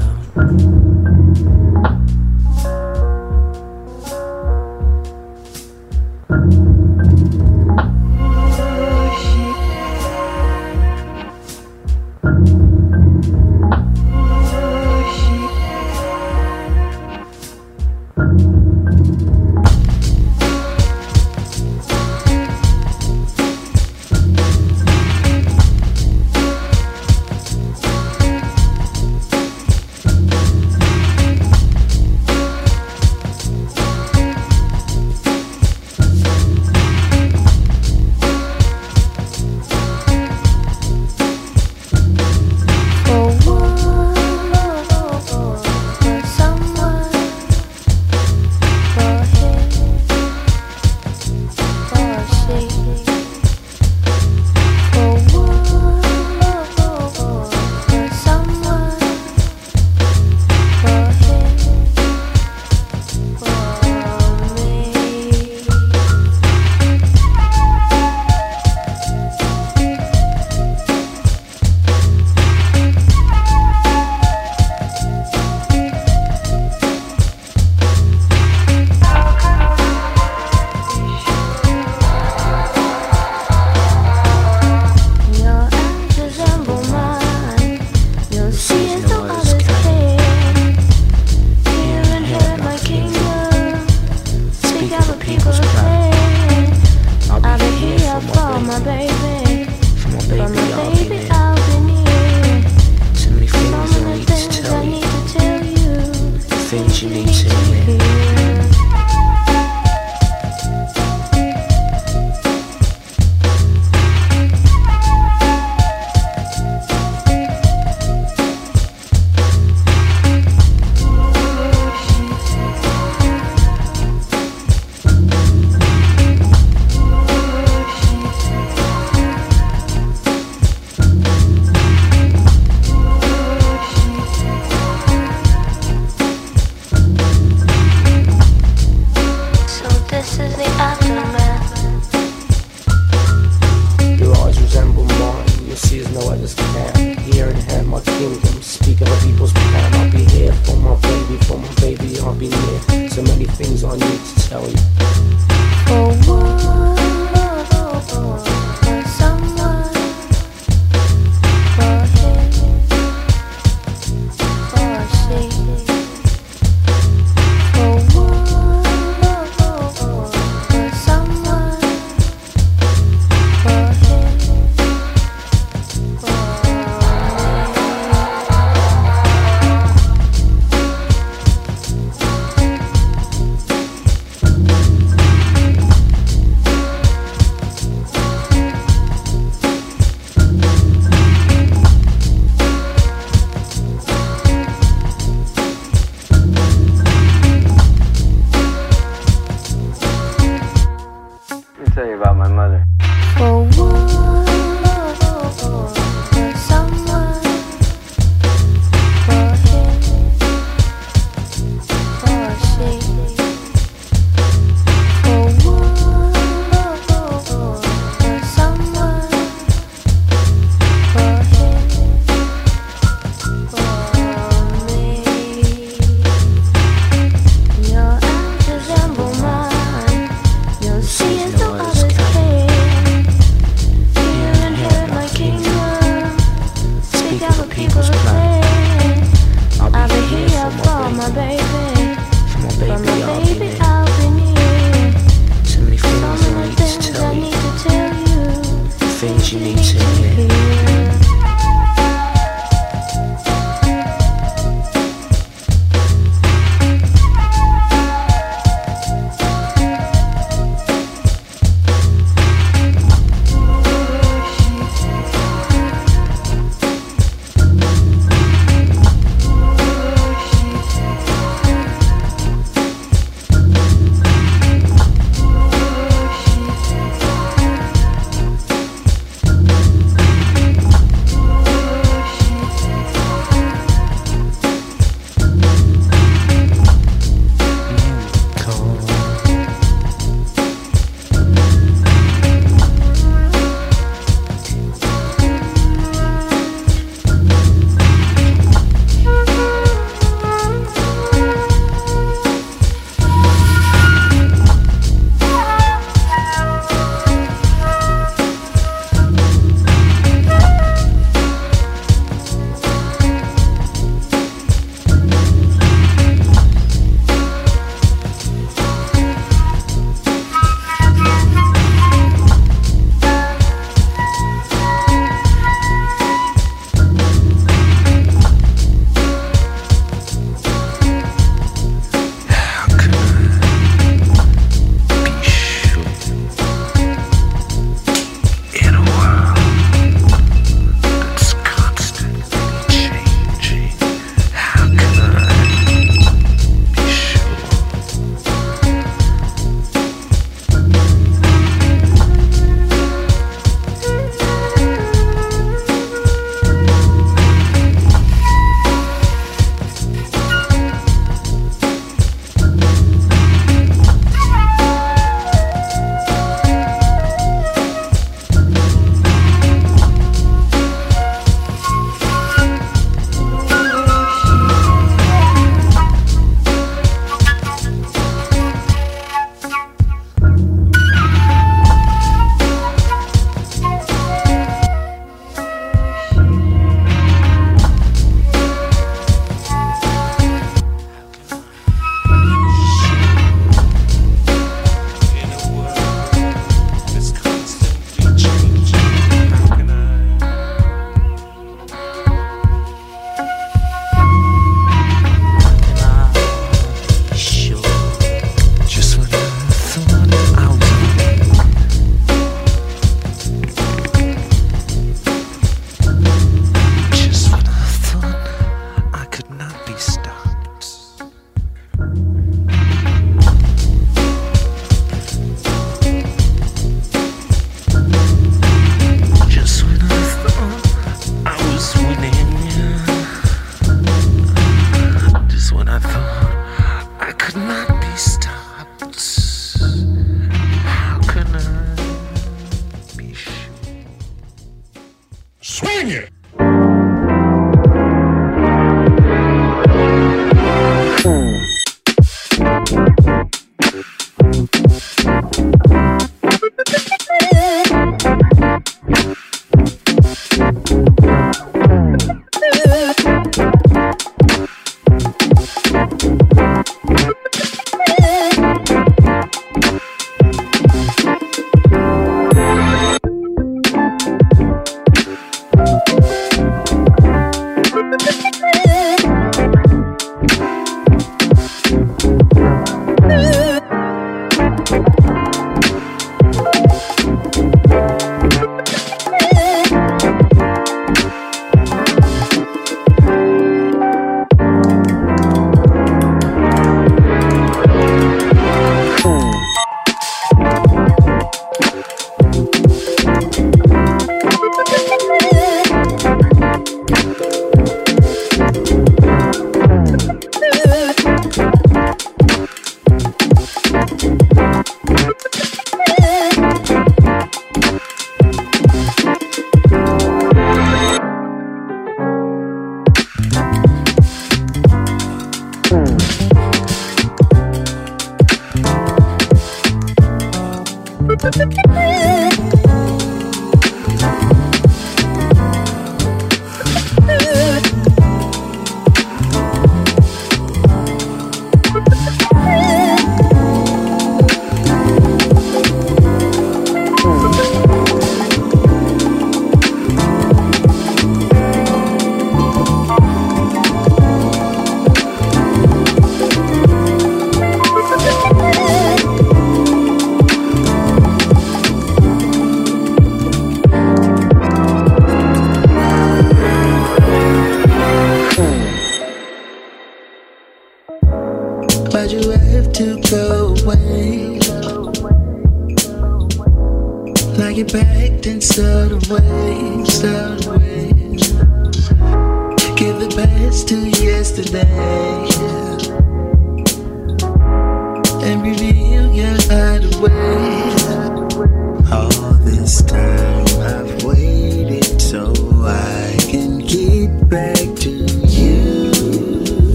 [437.47, 437.95] Good night.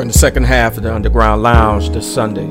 [0.00, 2.46] In the second half of the Underground Lounge this Sunday.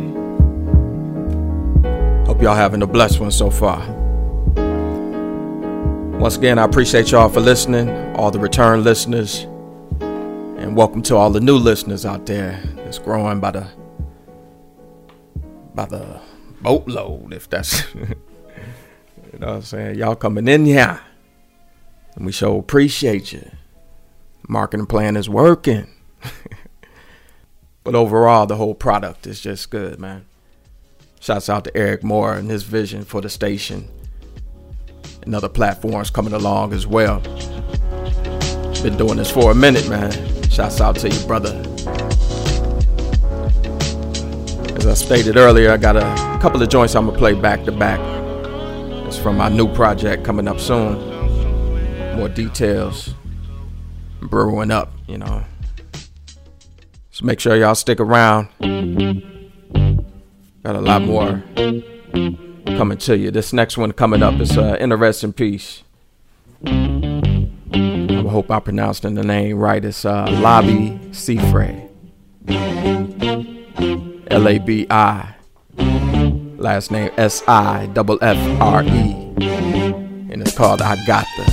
[2.28, 3.80] Hope y'all having a blessed one so far.
[6.20, 9.48] Once again, I appreciate y'all for listening, all the return listeners,
[10.00, 12.62] and welcome to all the new listeners out there.
[12.86, 13.68] It's growing by the
[15.74, 16.22] by the
[16.62, 19.98] boatload, if that's you know what I'm saying.
[19.98, 21.00] Y'all coming in here,
[22.14, 23.50] and we sure appreciate you.
[24.48, 25.88] Marketing plan is working.
[27.90, 30.28] But overall, the whole product is just good, man.
[31.20, 33.90] Shouts out to Eric Moore and his vision for the station
[35.24, 37.20] and other platforms coming along as well.
[38.84, 40.11] Been doing this for a minute, man.
[40.52, 41.60] Shouts out to you, brother.
[44.76, 47.72] As I stated earlier, I got a couple of joints I'm gonna play back to
[47.72, 47.99] back.
[49.07, 50.94] It's from my new project coming up soon.
[52.18, 53.16] More details
[54.22, 55.44] brewing up, you know.
[57.20, 58.48] So make sure y'all stick around.
[60.64, 61.44] Got a lot more
[62.78, 63.30] coming to you.
[63.30, 65.84] This next one coming up is uh, Interesting Piece.
[66.66, 69.84] I hope I pronounced the name right.
[69.84, 71.90] It's uh, Labi Siffre.
[74.32, 75.36] L A B I.
[76.58, 79.34] Last name S I double F R E.
[80.32, 81.44] And it's called I Got the.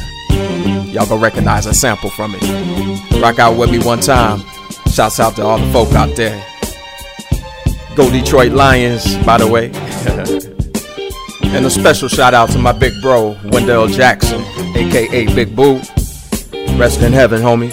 [0.93, 3.21] Y'all gonna recognize a sample from it.
[3.21, 4.45] Rock out with me one time.
[4.97, 6.43] Shouts out to all the folk out there.
[7.97, 9.67] Go Detroit Lions, by the way.
[11.55, 14.41] and a special shout out to my big bro, Wendell Jackson,
[14.75, 15.83] aka Big Boo.
[16.79, 17.71] Rest in heaven, homie.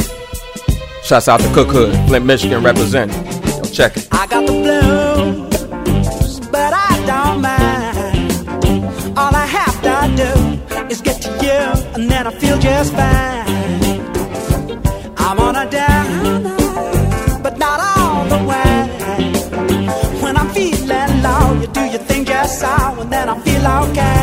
[1.05, 3.15] Shouts out to Cook Hood, Flint, Michigan, representing.
[3.25, 4.09] Yo, check it.
[4.11, 9.17] I got the blues, but I don't mind.
[9.17, 13.42] All I have to do is get to you, and then I feel just fine.
[23.63, 24.22] Then I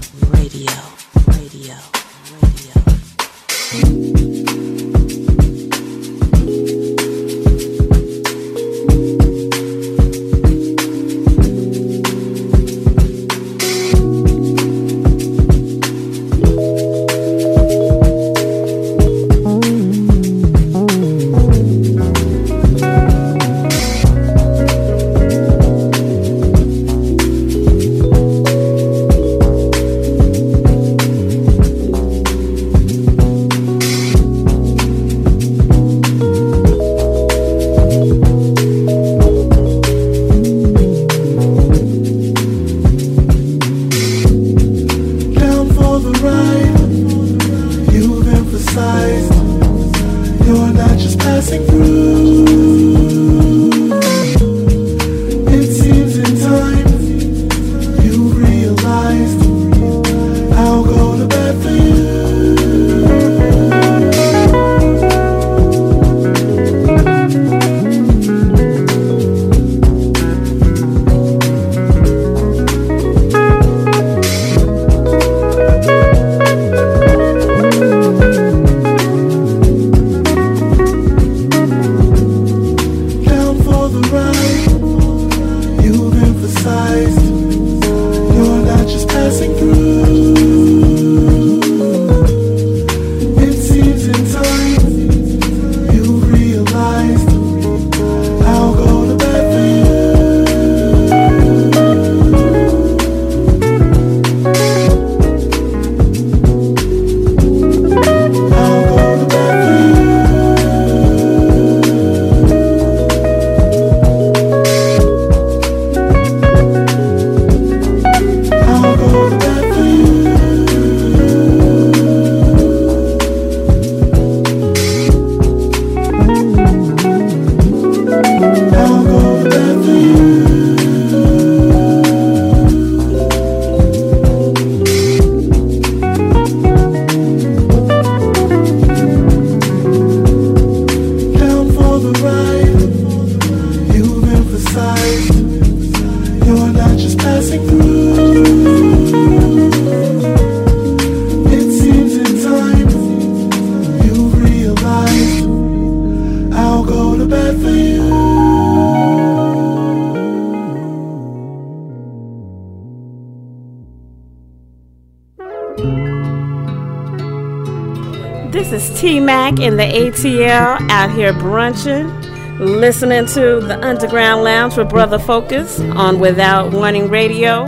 [169.61, 172.09] in the ATL out here brunching,
[172.57, 177.65] listening to the Underground Lounge with Brother Focus on Without Warning Radio.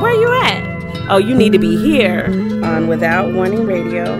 [0.00, 1.10] Where you at?
[1.10, 2.24] Oh, you need to be here
[2.64, 4.13] on Without Warning Radio.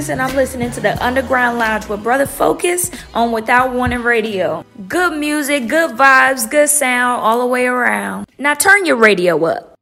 [0.00, 4.64] Texas, and I'm listening to the Underground Lounge with Brother Focus on Without Warning Radio.
[4.88, 8.26] Good music, good vibes, good sound all the way around.
[8.38, 9.74] Now turn your radio up.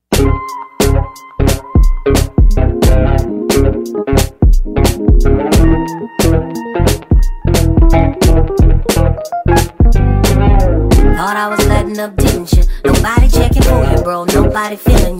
[11.15, 12.65] Thought I was letting up, didn't you?
[12.85, 14.25] Nobody checking for you, bro.
[14.25, 15.18] Nobody feeling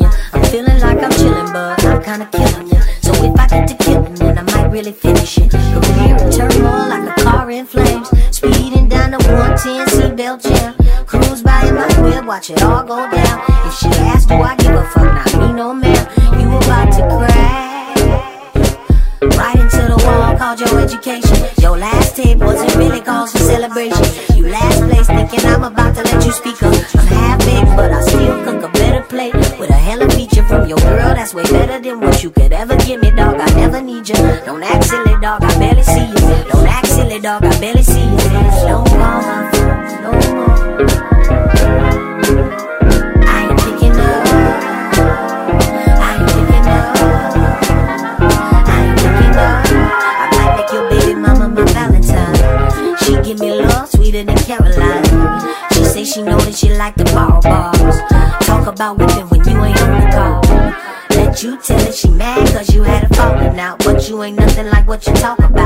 [12.49, 13.43] should all go down.
[13.67, 15.05] If she asks, do I give a fuck?
[15.05, 16.05] Not me, no ma'am.
[16.41, 17.99] You about to crash
[19.37, 21.37] right into the wall called your education.
[21.61, 24.07] Your last tip wasn't really cause for celebration.
[24.35, 26.73] You last place thinking I'm about to let you speak up.
[26.97, 30.67] I'm half baked, but I still cook a better plate with a hella feature from
[30.67, 31.13] your girl.
[31.19, 33.37] That's way better than what you could ever give me, dog.
[33.39, 34.17] I never need you.
[34.47, 34.78] Don't ask
[58.79, 60.41] about whipping when you ain't on the call.
[61.11, 64.39] Let you tell it she mad cause you had a falling out, but you ain't
[64.39, 65.58] nothing like what you talk about.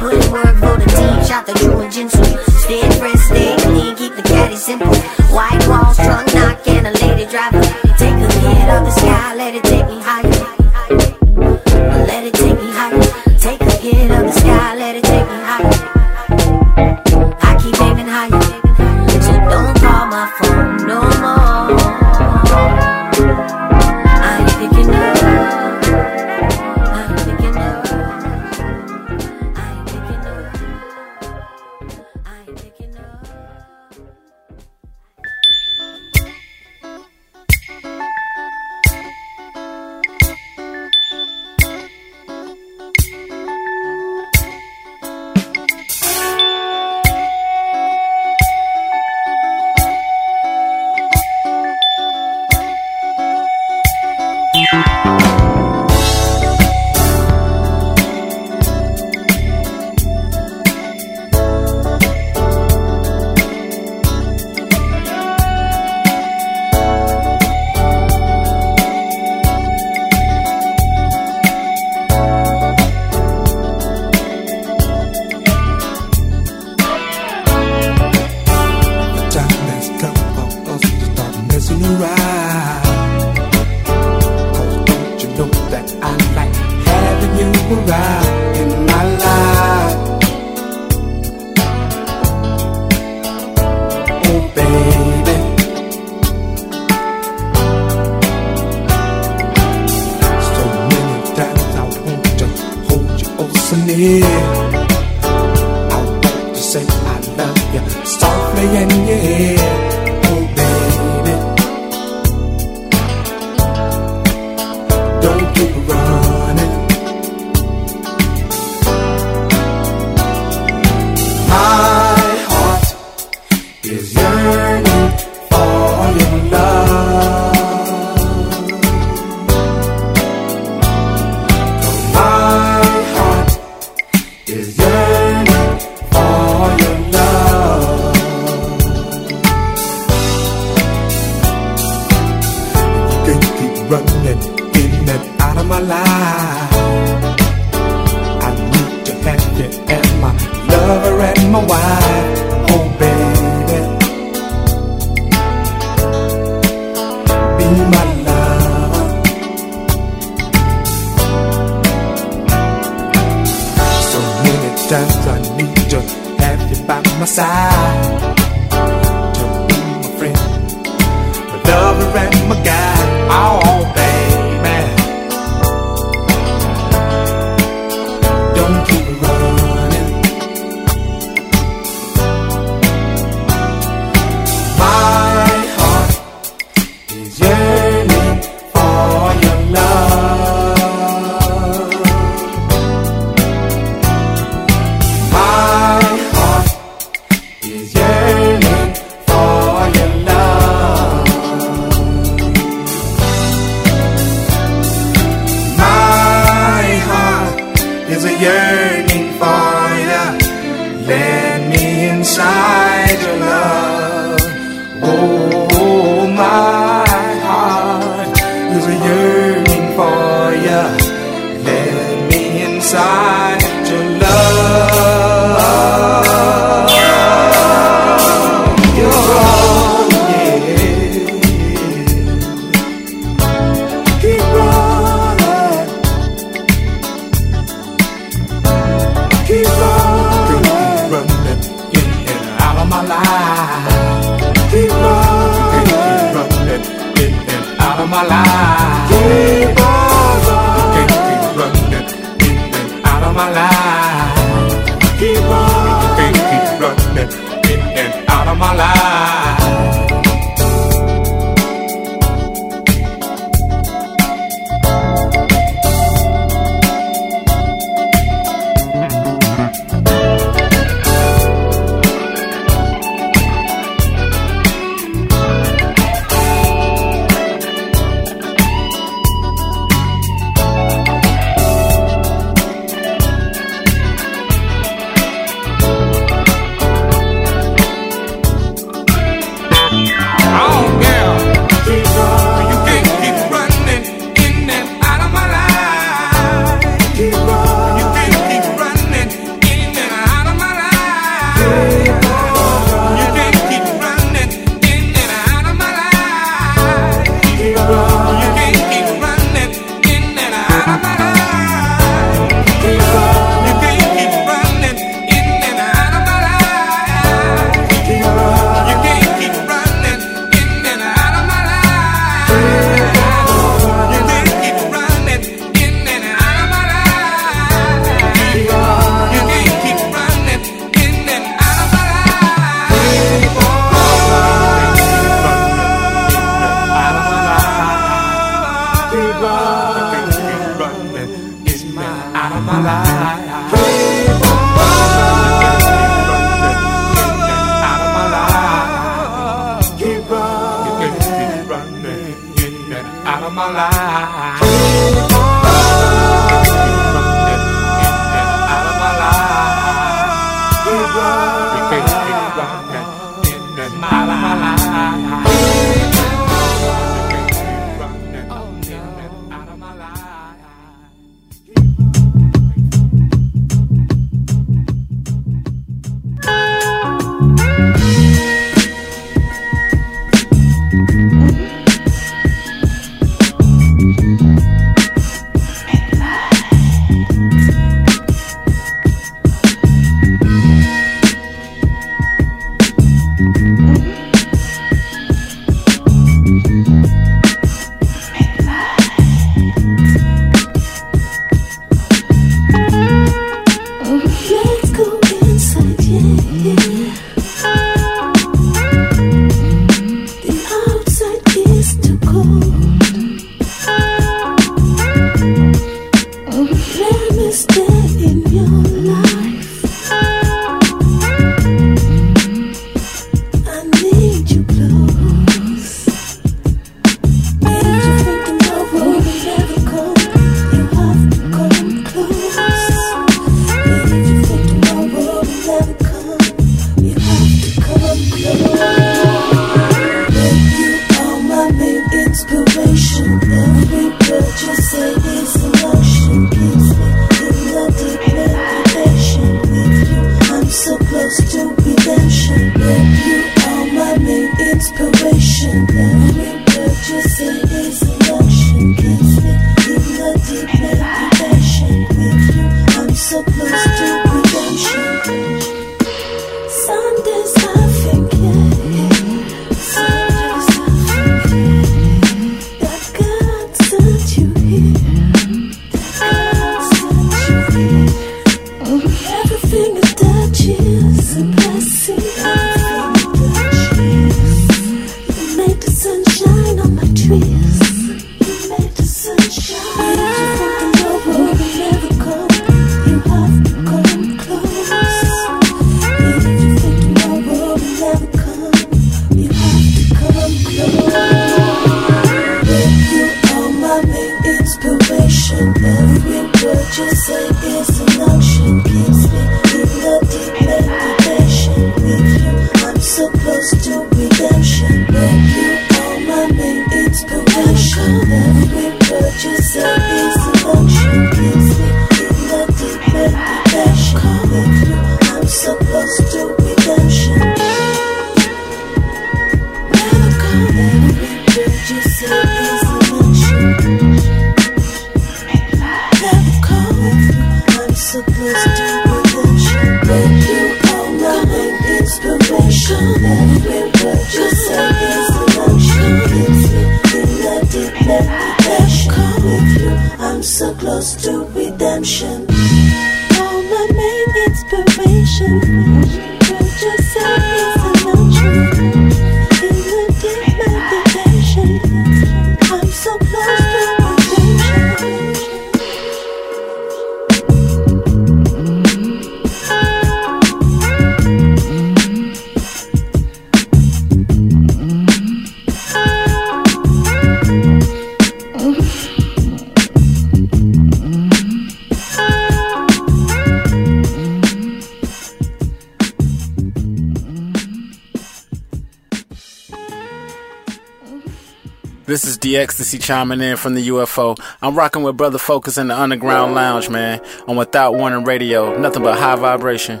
[592.94, 594.38] Chiming in from the UFO.
[594.62, 598.78] I'm rocking with Brother Focus in the Underground Lounge, man, on Without Warning Radio.
[598.78, 600.00] Nothing but high vibration.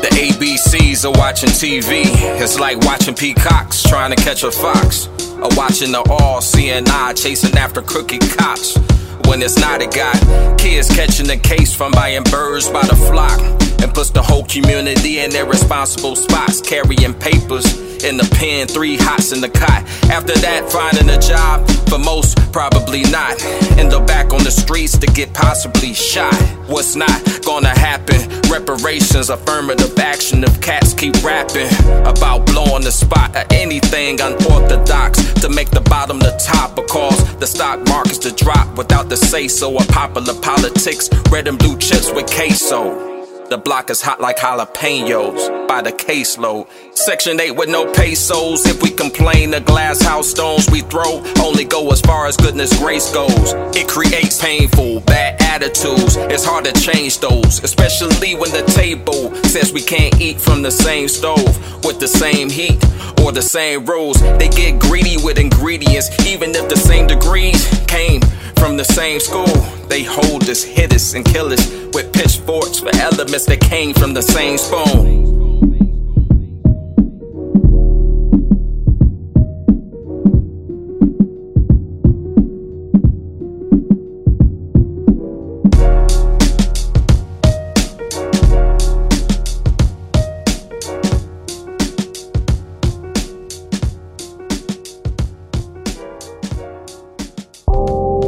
[0.00, 2.02] The ABCs are watching TV.
[2.40, 5.08] It's like watching peacocks trying to catch a fox.
[5.36, 8.76] Or watching the all eye chasing after crooked cops.
[9.28, 13.38] When it's not a guy, kids catching the case from buying birds by the flock.
[13.82, 17.66] And puts the whole community in their responsible spots, carrying papers
[18.02, 19.84] in the pen, three hots in the cot.
[20.10, 23.40] After that, finding a job, for most, probably not.
[23.76, 26.34] End up back on the streets to get possibly shot.
[26.66, 28.16] What's not gonna happen?
[28.50, 31.68] Reparations, affirmative action if cats keep rapping
[32.06, 37.46] about blowing the spot or anything unorthodox to make the bottom the top cause the
[37.46, 41.10] stock markets to drop without the say so A popular politics.
[41.30, 43.17] Red and blue chips with queso.
[43.48, 46.68] The block is hot like jalapenos by the caseload.
[46.94, 48.66] Section 8 with no pesos.
[48.66, 52.78] If we complain, the glass house stones we throw only go as far as goodness
[52.78, 53.54] grace goes.
[53.74, 56.16] It creates painful, bad attitudes.
[56.16, 60.70] It's hard to change those, especially when the table says we can't eat from the
[60.70, 61.56] same stove
[61.86, 62.84] with the same heat
[63.22, 64.20] or the same rules.
[64.38, 68.20] They get greedy with ingredients, even if the same degrees came
[68.58, 69.46] from the same school.
[69.88, 74.14] They hold us, hit us, and kill us with pitchforks for elements that came from
[74.14, 75.24] the same spoon.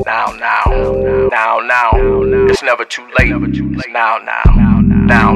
[0.06, 1.90] Now, now, now, now.
[2.48, 3.30] It's never too late.
[3.30, 4.59] It's now, now,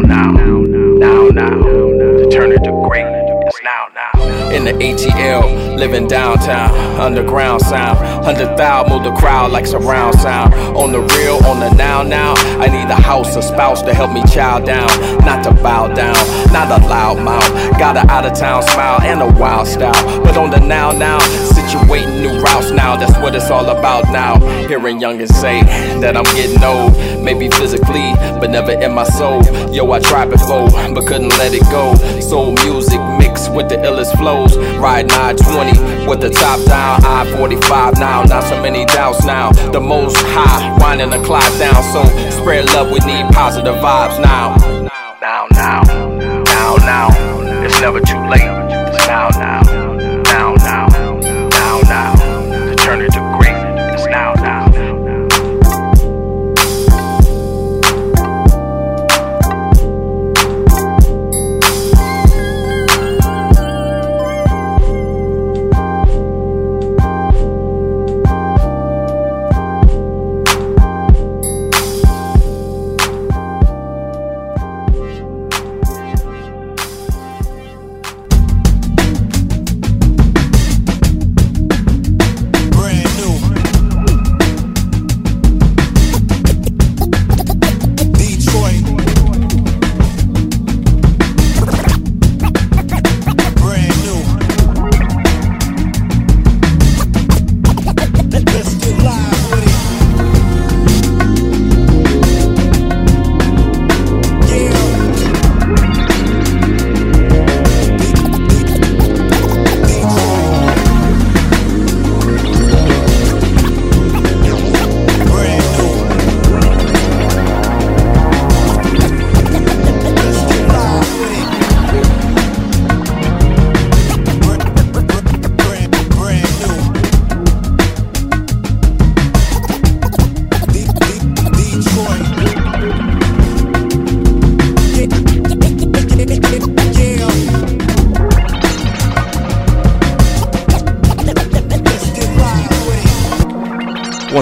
[0.00, 1.62] now, now, now, now.
[1.62, 3.04] To turn into great.
[3.46, 4.50] It's now, now.
[4.50, 7.98] in the ATL, living downtown, underground sound.
[8.24, 10.54] Hundred thou move the crowd like surround sound.
[10.54, 12.34] On the real, on the now now.
[12.58, 14.88] I need a house, a spouse to help me chow down,
[15.24, 16.16] not to bow down,
[16.52, 17.53] not a loud mouth.
[17.78, 21.18] Got a out of town smile and a wild style, but on the now now,
[21.18, 22.96] situating new routes now.
[22.96, 24.38] That's what it's all about now.
[24.68, 25.62] Hearing youngins say
[26.01, 29.42] that I'm getting old, maybe physically, but never in my soul.
[29.74, 31.94] Yo, I tried before, but couldn't let it go.
[32.20, 34.56] Soul music mixed with the illest flows.
[34.78, 38.22] Ride 920 with the top down, I 45 now.
[38.22, 39.51] Not so many doubts now.
[39.72, 41.82] The most high, winding the clock down.
[41.92, 44.22] So spread love, we need positive vibes.
[44.22, 44.84] Now,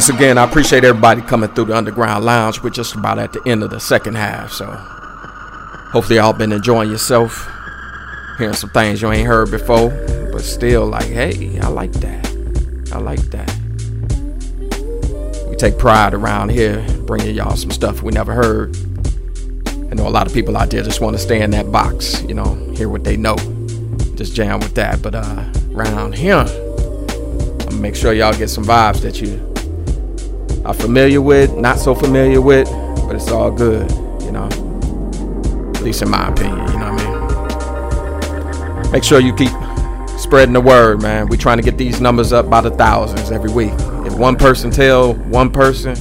[0.03, 2.61] Once again, I appreciate everybody coming through the Underground Lounge.
[2.61, 4.67] We're just about at the end of the second half, so
[5.93, 7.49] hopefully y'all been enjoying yourself,
[8.37, 9.91] hearing some things you ain't heard before,
[10.33, 12.27] but still like, hey, I like that.
[12.93, 13.49] I like that.
[15.49, 18.77] We take pride around here bringing y'all some stuff we never heard.
[19.69, 22.23] I know a lot of people out there just want to stay in that box,
[22.23, 23.37] you know, hear what they know,
[24.17, 25.01] just jam with that.
[25.01, 29.52] But uh, around here, I'm gonna make sure y'all get some vibes that you
[30.65, 32.71] are familiar with, not so familiar with,
[33.07, 33.91] but it's all good,
[34.23, 34.47] you know.
[35.75, 38.93] At least in my opinion, you know what I mean?
[38.93, 39.51] Make sure you keep
[40.19, 41.29] spreading the word, man.
[41.29, 43.73] we trying to get these numbers up by the thousands every week.
[44.07, 45.97] If one person tell one person,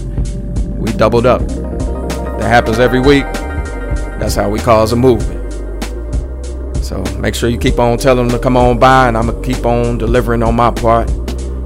[0.77, 1.41] we doubled up.
[1.47, 3.23] That happens every week,
[4.19, 5.39] that's how we cause a movement.
[6.83, 9.43] So make sure you keep on telling them to come on by, and I'm gonna
[9.43, 11.09] keep on delivering on my part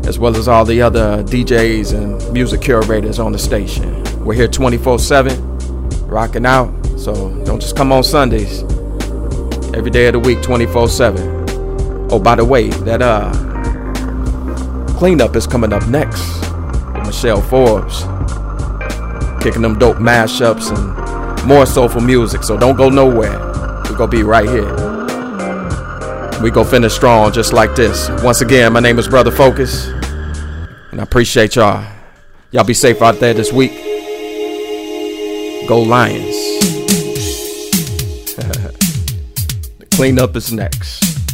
[0.08, 4.04] as well as all the other DJs and music curators on the station.
[4.24, 5.58] We're here 24 7,
[6.08, 6.72] rocking out.
[6.98, 7.14] So
[7.44, 8.64] don't just come on Sundays.
[9.74, 12.08] Every day of the week, 24 7.
[12.12, 13.32] Oh, by the way, that uh
[14.98, 16.24] cleanup is coming up next.
[16.94, 18.04] with Michelle Forbes.
[19.44, 22.44] Kicking them dope mashups and more soulful music.
[22.44, 23.38] So don't go nowhere.
[23.90, 24.74] We're gonna be right here.
[26.42, 28.10] We go finish strong just like this.
[28.24, 29.88] Once again, my name is Brother Focus,
[30.96, 31.86] and I appreciate y'all.
[32.52, 33.74] Y'all be safe out there this week.
[35.68, 36.24] Go Lions.
[39.78, 41.25] the cleanup is next.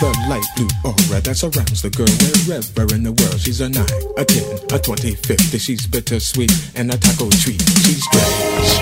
[0.00, 2.06] The light blue aura that surrounds the girl
[2.46, 3.40] wherever in the world.
[3.40, 3.86] She's a nine,
[4.16, 5.58] a ten, a twenty, fifty.
[5.58, 7.62] She's bittersweet and a taco treat.
[7.84, 8.78] She's strange,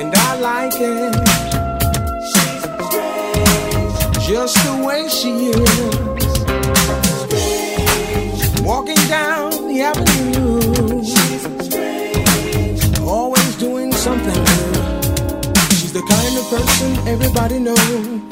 [0.00, 1.14] and I like it.
[4.26, 6.22] Just the way she is.
[8.62, 10.60] Walking down the avenue.
[13.04, 14.72] Always doing something new.
[15.76, 18.31] She's the kind of person everybody knows.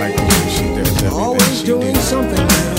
[0.00, 1.12] like the way she does everything.
[1.12, 2.69] Always she doing something.